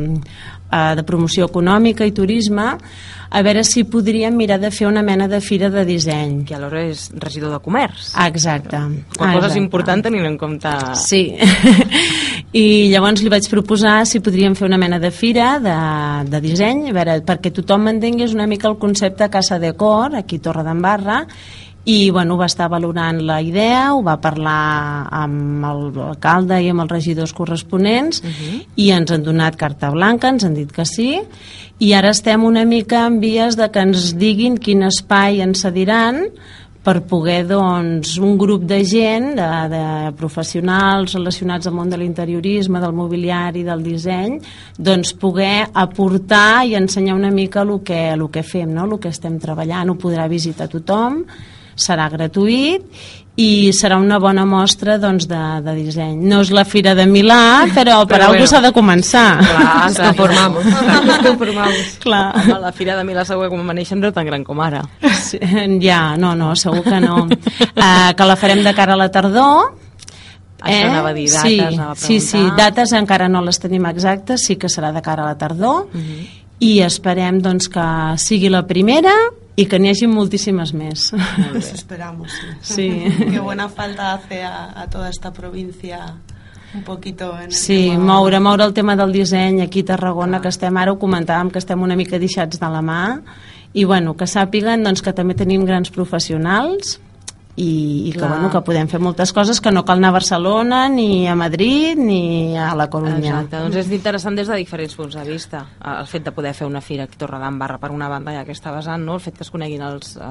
eh, 0.71 0.95
de 0.95 1.03
promoció 1.03 1.49
econòmica 1.49 2.05
i 2.05 2.13
turisme 2.15 2.75
a 3.29 3.43
veure 3.45 3.61
si 3.63 3.83
podríem 3.85 4.33
mirar 4.33 4.57
de 4.59 4.71
fer 4.73 4.87
una 4.87 5.03
mena 5.05 5.27
de 5.29 5.37
fira 5.41 5.69
de 5.69 5.83
disseny. 5.85 6.41
Que 6.49 6.55
alhora 6.57 6.81
és 6.89 7.09
regidor 7.13 7.53
de 7.53 7.59
comerç. 7.61 8.09
Exacte. 8.25 8.79
Qual 9.15 9.35
cosa 9.37 9.51
és 9.51 9.59
important 9.61 10.01
tenint 10.05 10.25
en 10.25 10.37
compte... 10.41 10.71
Sí. 10.97 11.27
I 12.59 12.89
llavors 12.89 13.21
li 13.21 13.29
vaig 13.29 13.45
proposar 13.51 13.99
si 14.09 14.23
podríem 14.25 14.55
fer 14.57 14.65
una 14.65 14.79
mena 14.81 14.97
de 14.97 15.11
fira 15.13 15.59
de, 15.61 15.75
de 16.31 16.41
disseny, 16.41 16.87
a 16.89 16.95
veure, 16.97 17.19
perquè 17.27 17.53
tothom 17.53 17.91
entengués 17.91 18.33
una 18.33 18.49
mica 18.49 18.71
el 18.71 18.79
concepte 18.81 19.29
Casa 19.29 19.59
Decor, 19.61 20.17
aquí 20.17 20.41
a 20.41 20.47
Torre 20.47 20.65
d'Embarra, 20.65 21.21
i 21.89 22.11
bueno, 22.13 22.37
va 22.37 22.45
estar 22.45 22.67
valorant 22.69 23.23
la 23.25 23.39
idea, 23.41 23.95
ho 23.95 24.03
va 24.05 24.19
parlar 24.21 25.07
amb 25.23 25.63
l'alcalde 25.95 26.59
i 26.61 26.69
amb 26.69 26.83
els 26.85 26.91
regidors 26.91 27.33
corresponents 27.33 28.21
uh 28.21 28.29
-huh. 28.29 28.59
i 28.75 28.91
ens 28.91 29.11
han 29.11 29.23
donat 29.23 29.55
carta 29.55 29.89
blanca, 29.89 30.29
ens 30.29 30.43
han 30.43 30.53
dit 30.53 30.71
que 30.71 30.85
sí 30.85 31.21
i 31.79 31.93
ara 31.93 32.09
estem 32.09 32.43
una 32.43 32.65
mica 32.65 33.05
en 33.07 33.19
vies 33.19 33.55
de 33.55 33.69
que 33.71 33.79
ens 33.79 34.15
diguin 34.19 34.57
quin 34.57 34.83
espai 34.83 35.41
ens 35.41 35.61
cediran 35.61 36.27
per 36.83 37.01
poder 37.03 37.45
doncs, 37.47 38.17
un 38.17 38.37
grup 38.37 38.63
de 38.63 38.83
gent, 38.85 39.35
de, 39.35 39.47
de 39.69 40.11
professionals 40.17 41.13
relacionats 41.13 41.67
al 41.67 41.73
món 41.73 41.89
de 41.89 41.97
l'interiorisme, 41.97 42.79
del 42.79 42.93
mobiliari, 42.93 43.63
del 43.63 43.83
disseny, 43.83 44.39
doncs 44.77 45.13
poder 45.13 45.67
aportar 45.73 46.65
i 46.65 46.75
ensenyar 46.75 47.15
una 47.15 47.31
mica 47.31 47.61
el 47.61 47.81
que, 47.83 48.09
el 48.13 48.29
que 48.31 48.43
fem, 48.43 48.73
no? 48.73 48.85
el 48.85 48.99
que 48.99 49.09
estem 49.09 49.39
treballant, 49.39 49.89
ho 49.89 49.95
podrà 49.95 50.27
visitar 50.27 50.69
tothom, 50.71 51.23
serà 51.79 52.09
gratuït 52.11 52.83
i 53.39 53.71
serà 53.71 53.95
una 53.95 54.17
bona 54.19 54.43
mostra 54.43 54.97
doncs, 54.99 55.23
de, 55.31 55.39
de 55.63 55.73
disseny. 55.77 56.17
No 56.27 56.41
és 56.43 56.49
la 56.51 56.65
Fira 56.67 56.91
de 56.97 57.05
Milà, 57.07 57.69
però 57.71 58.01
per 58.03 58.17
Però 58.17 58.25
alguna 58.27 58.41
bueno. 58.43 58.47
s'ha 58.51 58.59
de 58.65 58.71
començar. 58.75 59.27
Clar, 59.39 59.75
Nos 59.87 59.99
conformamos. 60.03 60.65
Nos 61.07 61.19
conformamos. 61.23 61.93
Clar. 62.03 62.25
Home, 62.35 62.57
la 62.65 62.71
Fira 62.75 62.97
de 62.99 63.05
Milà 63.07 63.23
segur 63.23 63.47
que 63.49 63.61
va 63.63 63.73
néixer 63.77 63.95
no 63.95 64.11
tan 64.11 64.27
gran 64.27 64.43
com 64.43 64.59
ara. 64.59 64.81
Sí, 65.23 65.39
ja, 65.79 66.17
no, 66.19 66.33
no, 66.35 66.51
segur 66.59 66.83
que 66.83 66.99
no. 66.99 67.21
Uh, 67.29 68.11
que 68.17 68.27
la 68.27 68.35
farem 68.35 68.61
de 68.65 68.73
cara 68.75 68.97
a 68.97 68.99
la 68.99 69.07
tardor, 69.13 69.69
Això 70.59 70.89
anava 70.89 71.13
a 71.13 71.15
dir, 71.15 71.29
dates, 71.31 71.41
sí, 71.47 71.59
anava 71.63 71.93
a 71.93 71.95
sí, 71.95 72.19
sí, 72.19 72.31
preguntar. 72.35 72.57
dates 72.65 72.91
encara 72.97 73.29
no 73.31 73.39
les 73.45 73.59
tenim 73.63 73.85
exactes, 73.87 74.43
sí 74.43 74.57
que 74.59 74.67
serà 74.67 74.89
de 74.91 74.99
cara 75.01 75.23
a 75.23 75.29
la 75.31 75.37
tardor 75.39 75.85
Mhm. 75.93 76.17
i 76.59 76.81
esperem 76.83 77.39
doncs, 77.39 77.69
que 77.71 77.85
sigui 78.19 78.49
la 78.51 78.65
primera 78.67 79.13
i 79.59 79.65
que 79.67 79.79
n'hi 79.79 79.89
hagi 79.91 80.07
moltíssimes 80.07 80.71
més. 80.73 81.09
Eso 81.13 81.75
esperamos, 81.75 82.31
sí. 82.61 82.73
Sí. 82.73 82.89
Qué 83.31 83.39
buena 83.39 83.67
falta 83.69 84.13
hace 84.13 84.41
a, 84.43 84.71
a 84.81 84.87
toda 84.89 85.09
esta 85.09 85.33
provincia 85.33 86.15
un 86.75 86.83
poquito 86.83 87.33
en 87.35 87.47
el 87.49 87.51
Sí, 87.51 87.89
tema- 87.91 88.13
moure, 88.13 88.39
moure 88.39 88.63
el 88.63 88.73
tema 88.73 88.95
del 88.95 89.11
disseny 89.11 89.61
aquí 89.61 89.81
a 89.81 89.85
Tarragona, 89.91 90.39
que 90.39 90.49
estem 90.53 90.77
ara, 90.77 90.93
ho 90.93 90.99
comentàvem, 91.01 91.49
que 91.51 91.59
estem 91.59 91.81
una 91.81 91.95
mica 91.97 92.19
deixats 92.21 92.59
de 92.61 92.69
la 92.69 92.81
mà, 92.85 93.01
i 93.73 93.83
bueno, 93.89 94.15
que 94.17 94.25
sàpiguen 94.29 94.83
doncs, 94.85 95.01
que 95.01 95.13
també 95.13 95.33
tenim 95.35 95.65
grans 95.65 95.89
professionals 95.93 96.99
i, 97.59 98.07
i 98.07 98.11
que, 98.13 98.19
Clar. 98.19 98.29
bueno, 98.31 98.49
que 98.53 98.61
podem 98.63 98.87
fer 98.87 99.01
moltes 99.03 99.33
coses 99.35 99.59
que 99.59 99.71
no 99.75 99.83
cal 99.83 99.99
anar 99.99 100.13
a 100.13 100.15
Barcelona, 100.15 100.85
ni 100.89 101.27
a 101.27 101.35
Madrid, 101.35 101.97
ni 101.99 102.55
a 102.57 102.69
la 102.79 102.87
Corunya. 102.89 103.17
Exacte, 103.41 103.59
doncs 103.65 103.75
és 103.81 103.91
interessant 103.91 104.37
des 104.39 104.47
de 104.47 104.55
diferents 104.61 104.95
punts 104.95 105.17
de 105.19 105.25
vista. 105.27 105.65
El 105.99 106.07
fet 106.07 106.23
de 106.23 106.31
poder 106.31 106.53
fer 106.55 106.67
una 106.69 106.79
fira 106.81 107.03
aquí 107.03 107.17
a 107.19 107.23
Torredembarra 107.25 107.77
per 107.81 107.91
una 107.91 108.07
banda, 108.07 108.31
ja 108.37 108.45
que 108.47 108.55
està 108.55 108.71
vessant, 108.75 109.03
no? 109.03 109.15
el 109.19 109.23
fet 109.25 109.35
que 109.37 109.43
es 109.43 109.51
coneguin 109.51 109.81
els, 109.83 110.15
eh, 110.15 110.29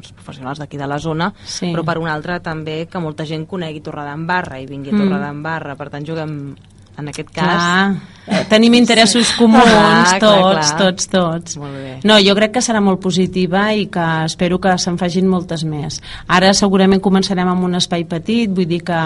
els 0.00 0.12
professionals 0.18 0.58
d'aquí 0.58 0.76
de 0.80 0.86
la 0.90 0.98
zona, 0.98 1.32
Sí. 1.44 1.70
però 1.72 1.84
per 1.84 1.98
una 1.98 2.14
altra 2.14 2.40
també 2.40 2.86
que 2.90 2.98
molta 2.98 3.24
gent 3.24 3.46
conegui 3.46 3.80
Torredembarra 3.80 4.58
i 4.60 4.66
vingui 4.66 4.90
a 4.90 4.94
Mm. 4.94 5.06
Torredembarra, 5.06 5.76
per 5.76 5.88
tant 5.90 6.04
juguem 6.06 6.56
en 7.00 7.08
aquest 7.12 7.30
cas... 7.34 7.44
Clar, 7.50 8.16
eh, 8.30 8.44
tenim 8.50 8.74
interessos 8.78 9.32
comuns, 9.38 9.64
Clar, 9.66 10.18
clar, 10.18 10.20
tots, 10.20 10.70
clar. 10.70 10.78
tots, 10.84 11.08
tots. 11.10 11.56
Molt 11.58 11.74
bé. 11.74 11.94
No, 12.06 12.18
jo 12.22 12.34
crec 12.38 12.52
que 12.54 12.62
serà 12.62 12.80
molt 12.84 13.00
positiva 13.02 13.64
i 13.74 13.88
que 13.92 14.06
espero 14.28 14.60
que 14.62 14.76
se'n 14.78 14.98
facin 15.00 15.26
moltes 15.28 15.64
més. 15.66 15.98
Ara 16.30 16.52
segurament 16.54 17.00
començarem 17.02 17.48
amb 17.50 17.64
un 17.66 17.74
espai 17.80 18.04
petit, 18.08 18.52
vull 18.54 18.68
dir 18.70 18.82
que 18.86 19.00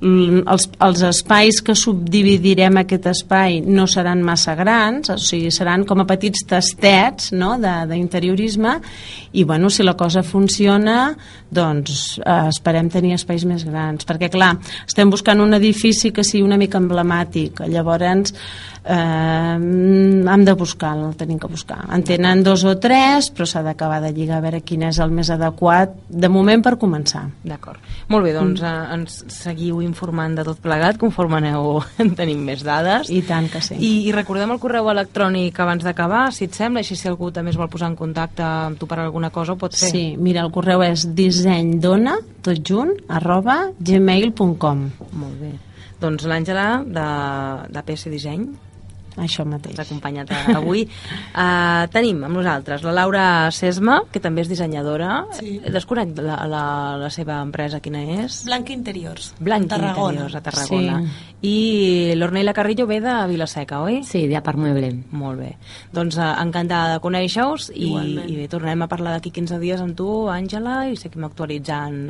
els, 0.00 0.68
els 0.80 1.02
espais 1.08 1.60
que 1.64 1.74
subdividirem 1.74 2.78
aquest 2.82 3.06
espai 3.14 3.60
no 3.66 3.86
seran 3.90 4.22
massa 4.26 4.54
grans, 4.58 5.10
o 5.10 5.18
sigui, 5.18 5.50
seran 5.54 5.84
com 5.88 6.00
a 6.02 6.06
petits 6.08 6.44
tastets 6.48 7.32
no? 7.32 7.56
de- 7.58 7.86
d'interiorisme 7.90 8.76
i 9.32 9.44
bueno, 9.44 9.70
si 9.70 9.82
la 9.86 9.94
cosa 9.96 10.22
funciona 10.22 11.14
doncs 11.50 12.18
eh, 12.22 12.48
esperem 12.50 12.88
tenir 12.90 13.14
espais 13.16 13.42
més 13.46 13.64
grans 13.66 14.06
perquè 14.06 14.28
clar, 14.30 14.52
estem 14.86 15.10
buscant 15.10 15.40
un 15.42 15.54
edifici 15.56 16.12
que 16.14 16.22
sigui 16.26 16.44
una 16.46 16.58
mica 16.60 16.78
emblemàtic 16.78 17.29
llavors 17.34 18.32
eh, 18.84 19.54
hem 19.54 20.44
de 20.44 20.54
buscar, 20.54 20.96
el 20.96 21.16
tenim 21.16 21.38
que 21.38 21.48
buscar 21.50 21.84
en 21.92 22.04
tenen 22.06 22.42
dos 22.44 22.64
o 22.64 22.76
tres 22.80 23.30
però 23.34 23.46
s'ha 23.46 23.62
d'acabar 23.64 24.00
de 24.02 24.12
lligar 24.16 24.38
a 24.38 24.44
veure 24.44 24.62
quin 24.64 24.86
és 24.88 24.98
el 25.02 25.12
més 25.14 25.30
adequat 25.30 25.94
de 26.08 26.28
moment 26.28 26.62
per 26.62 26.76
començar 26.80 27.26
D'acord. 27.44 27.80
Molt 28.08 28.24
bé, 28.26 28.32
doncs 28.36 28.62
eh, 28.62 28.72
ens 28.94 29.20
seguiu 29.32 29.80
informant 29.84 30.36
de 30.38 30.44
tot 30.46 30.60
plegat 30.62 30.98
conforme 31.00 31.40
aneu 31.40 31.80
tenim 32.20 32.42
més 32.44 32.64
dades. 32.66 33.10
i 33.10 33.22
tant 33.26 33.48
que 33.52 33.62
sí 33.64 33.76
I, 33.76 33.92
I 34.08 34.14
recordem 34.16 34.50
el 34.54 34.60
correu 34.62 34.90
electrònic 34.92 35.60
abans 35.60 35.84
d'acabar, 35.84 36.28
si 36.34 36.48
et 36.48 36.56
sembla, 36.56 36.84
així 36.84 36.96
si 36.96 37.08
algú 37.08 37.30
també 37.34 37.54
es 37.54 37.60
vol 37.60 37.70
posar 37.72 37.90
en 37.92 37.98
contacte 37.98 38.44
amb 38.44 38.80
tu 38.80 38.88
per 38.90 39.00
alguna 39.00 39.30
cosa 39.30 39.54
ho 39.54 39.60
pot 39.60 39.76
fer. 39.76 39.90
Sí, 39.92 40.04
mira, 40.18 40.44
el 40.44 40.52
correu 40.54 40.84
és 40.86 41.06
dissenydona, 41.16 42.18
tot 42.44 42.62
junt, 42.66 42.94
arroba 43.08 43.60
gmail.com 43.78 44.86
Molt 45.20 45.40
bé. 45.40 45.56
Doncs 46.00 46.26
l'Àngela 46.28 46.66
de, 46.86 47.06
de 47.72 47.86
PS 47.86 48.12
Disseny 48.12 48.48
això 49.18 49.44
mateix. 49.48 49.74
ens 49.74 49.82
acompanyat 49.82 50.30
avui. 50.54 50.84
Uh, 51.34 51.86
tenim 51.94 52.22
amb 52.26 52.36
nosaltres 52.38 52.84
la 52.86 52.94
Laura 52.94 53.24
Sesma, 53.54 54.00
que 54.12 54.22
també 54.22 54.44
és 54.44 54.50
dissenyadora. 54.50 55.24
Sí. 55.36 55.58
Desconec 55.72 56.14
la, 56.22 56.38
la, 56.50 56.62
la 57.00 57.10
seva 57.12 57.40
empresa, 57.44 57.80
quina 57.82 58.02
és? 58.20 58.42
Blanc 58.46 58.70
Interiors. 58.70 59.32
Blanc 59.40 59.70
Tarragona. 59.72 60.26
Interiors, 60.26 60.38
a 60.38 60.44
Tarragona. 60.46 61.00
I 61.46 62.14
l'Ornella 62.16 62.54
Carrillo 62.56 62.86
ve 62.86 63.00
de 63.00 63.14
Vilaseca, 63.30 63.80
oi? 63.82 64.02
Sí, 64.06 64.26
de 64.28 64.42
Parc 64.44 64.60
Mueble. 64.60 64.92
Molt 65.16 65.40
bé. 65.40 65.54
Doncs 65.96 66.20
uh, 66.20 66.34
encantada 66.42 66.94
de 66.96 67.02
conèixer-vos 67.04 67.70
i, 67.74 67.88
Igualment. 67.90 68.28
i 68.28 68.38
bé, 68.42 68.46
tornarem 68.52 68.86
a 68.86 68.90
parlar 68.92 69.16
d'aquí 69.16 69.32
15 69.40 69.58
dies 69.62 69.82
amb 69.82 69.96
tu, 69.98 70.10
Àngela, 70.30 70.84
i 70.90 71.00
seguim 71.00 71.26
actualitzant 71.28 72.06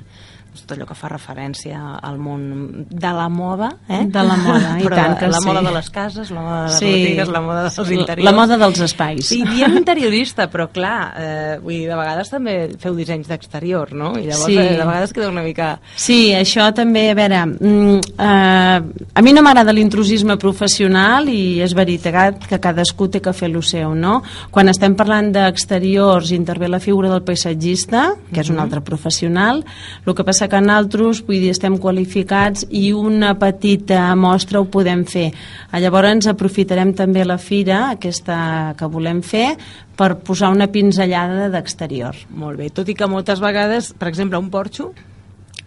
tot 0.54 0.72
allò 0.74 0.86
que 0.88 0.94
fa 0.98 1.08
referència 1.08 1.78
al 2.02 2.18
món 2.18 2.86
de 2.90 3.12
la 3.14 3.28
moda, 3.30 3.68
eh? 3.88 4.02
De 4.10 4.22
la 4.26 4.36
moda, 4.36 4.72
i 4.80 4.84
Però 4.86 4.96
tant 4.96 5.16
que 5.20 5.28
la 5.30 5.38
sí. 5.40 5.46
moda 5.46 5.62
de 5.62 5.72
les 5.76 5.90
cases, 5.90 6.30
la 6.30 6.40
moda 6.42 6.60
de 6.64 6.68
les 6.70 6.78
Sí. 6.80 6.90
botigues, 6.90 7.28
la 7.28 7.40
moda 7.40 7.62
dels 7.68 7.90
interiors. 7.90 8.24
La 8.24 8.32
moda 8.36 8.58
dels 8.58 8.80
espais. 8.80 9.26
Sí, 9.26 9.42
diem 9.46 9.76
interiorista, 9.78 10.48
però 10.50 10.68
clar, 10.72 11.14
eh, 11.16 11.58
vull 11.62 11.74
dir, 11.78 11.88
de 11.88 11.96
vegades 12.00 12.30
també 12.30 12.56
feu 12.80 12.94
dissenys 12.98 13.28
d'exterior, 13.30 13.92
no? 13.92 14.12
I 14.18 14.26
llavors 14.26 14.46
Sí. 14.46 14.56
eh, 14.58 14.76
de 14.76 14.84
vegades 14.84 15.12
queda 15.12 15.28
una 15.28 15.42
mica... 15.42 15.80
Sí, 15.96 16.32
això 16.34 16.72
també, 16.74 17.10
a 17.10 17.14
veure, 17.14 17.44
mm, 17.46 18.00
eh, 18.18 19.06
a 19.14 19.22
mi 19.22 19.32
no 19.32 19.42
m'agrada 19.42 19.72
l'intrusisme 19.72 20.36
professional 20.36 21.28
i 21.28 21.60
és 21.62 21.74
veritat 21.74 22.46
que 22.48 22.58
cadascú 22.60 23.08
té 23.08 23.20
que 23.20 23.32
fer 23.32 23.50
lo 23.50 23.62
seu, 23.62 23.94
no? 23.94 24.22
Quan 24.50 24.68
estem 24.68 24.94
parlant 24.96 25.30
d'exteriors 25.32 26.30
intervé 26.32 26.68
la 26.68 26.80
figura 26.80 27.08
del 27.10 27.22
paisatgista, 27.22 28.14
que 28.32 28.40
és 28.40 28.50
un 28.50 28.58
altre 28.58 28.80
professional, 28.80 29.64
el 30.06 30.14
que 30.14 30.24
passa 30.24 30.39
que 30.48 30.60
nosaltres, 30.60 31.20
vull 31.26 31.40
dir, 31.40 31.50
estem 31.50 31.76
qualificats 31.78 32.64
i 32.70 32.92
una 32.92 33.34
petita 33.38 34.14
mostra 34.16 34.60
ho 34.60 34.64
podem 34.70 35.04
fer. 35.04 35.32
Ah, 35.70 35.80
Llavors 35.80 36.26
aprofitarem 36.30 36.94
també 36.94 37.24
la 37.24 37.36
fira, 37.38 37.90
aquesta 37.90 38.74
que 38.78 38.86
volem 38.86 39.20
fer, 39.22 39.56
per 39.96 40.14
posar 40.24 40.50
una 40.50 40.68
pinzellada 40.72 41.48
d'exterior. 41.50 42.14
Molt 42.30 42.56
bé, 42.58 42.70
tot 42.70 42.88
i 42.88 42.94
que 42.94 43.06
moltes 43.06 43.40
vegades, 43.40 43.92
per 43.92 44.08
exemple, 44.08 44.38
un 44.38 44.48
porxo, 44.50 44.92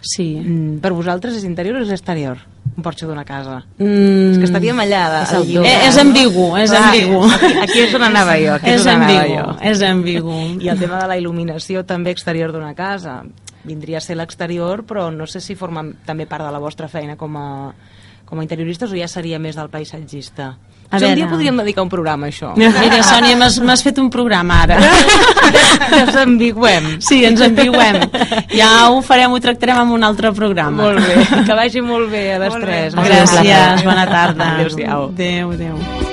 Sí. 0.05 0.36
mm, 0.36 0.79
per 0.81 0.91
vosaltres 0.91 1.38
és 1.38 1.45
interior 1.45 1.77
o 1.77 1.83
és 1.86 1.89
exterior? 1.91 2.38
Un 2.75 2.83
porxo 2.83 3.07
d'una 3.07 3.23
casa. 3.23 3.62
Mm. 3.77 4.31
És 4.33 4.38
que 4.38 4.43
estaríem 4.49 4.79
allà... 4.79 5.03
De, 5.13 5.21
És 5.23 5.31
el 5.31 5.57
al- 5.59 5.65
Eh, 5.65 5.88
és 5.88 5.97
ambigu, 5.97 6.57
és 6.57 6.69
Clar, 6.71 6.83
ambigu. 6.89 7.21
Aquí, 7.23 7.51
aquí 7.62 7.79
és 7.86 7.93
on 7.95 8.03
anava 8.03 8.36
jo. 8.38 8.53
Aquí 8.55 8.69
és, 8.71 8.81
És 8.81 8.88
ambigu, 8.88 9.36
jo. 9.38 9.55
és 9.62 9.81
ambigu. 9.81 10.36
I 10.59 10.67
el 10.73 10.79
tema 10.79 10.99
de 10.99 11.07
la 11.07 11.17
il·luminació 11.17 11.86
també 11.86 12.12
exterior 12.12 12.51
d'una 12.51 12.73
casa. 12.73 13.21
Vindria 13.63 13.97
a 13.97 14.02
ser 14.02 14.17
l'exterior, 14.19 14.84
però 14.84 15.10
no 15.12 15.26
sé 15.28 15.39
si 15.41 15.56
forma 15.56 15.86
també 16.06 16.26
part 16.28 16.43
de 16.45 16.52
la 16.52 16.60
vostra 16.60 16.88
feina 16.91 17.15
com 17.15 17.38
a, 17.38 17.47
com 18.26 18.39
a 18.39 18.43
interioristes 18.43 18.91
o 18.91 18.95
ja 18.99 19.08
seria 19.08 19.39
més 19.39 19.56
del 19.56 19.69
paisatgista. 19.69 20.58
A 20.93 20.99
Si 20.99 21.06
un 21.06 21.10
veure. 21.10 21.15
dia 21.15 21.30
podríem 21.32 21.58
dedicar 21.58 21.82
un 21.82 21.89
programa 21.89 22.28
a 22.28 22.30
això. 22.30 22.52
Mira, 22.60 22.99
Sònia, 23.02 23.38
m'has 23.39 23.82
fet 23.82 23.97
un 23.97 24.10
programa 24.13 24.60
ara. 24.67 24.78
ens 26.04 26.15
ambigüem. 26.21 26.99
Sí, 27.02 27.23
ens 27.26 27.41
enviuem. 27.41 27.97
Ja 28.54 28.89
ho 28.91 29.02
farem, 29.02 29.32
ho 29.34 29.39
tractarem 29.41 29.80
en 29.88 29.95
un 29.95 30.04
altre 30.04 30.32
programa. 30.34 30.84
Molt 30.84 31.02
bé, 31.08 31.15
que 31.47 31.54
vagi 31.58 31.82
molt 31.82 32.12
bé 32.12 32.34
a 32.36 32.39
les 32.43 32.54
Molt 32.54 32.65
bé. 32.65 32.71
tres. 32.71 32.95
Molt 32.99 33.08
Gràcies, 33.10 33.86
bona 33.88 34.06
tarda. 34.06 34.52
Adéu-siau. 34.60 35.08
Adéu, 35.15 35.56
adéu. 35.58 36.12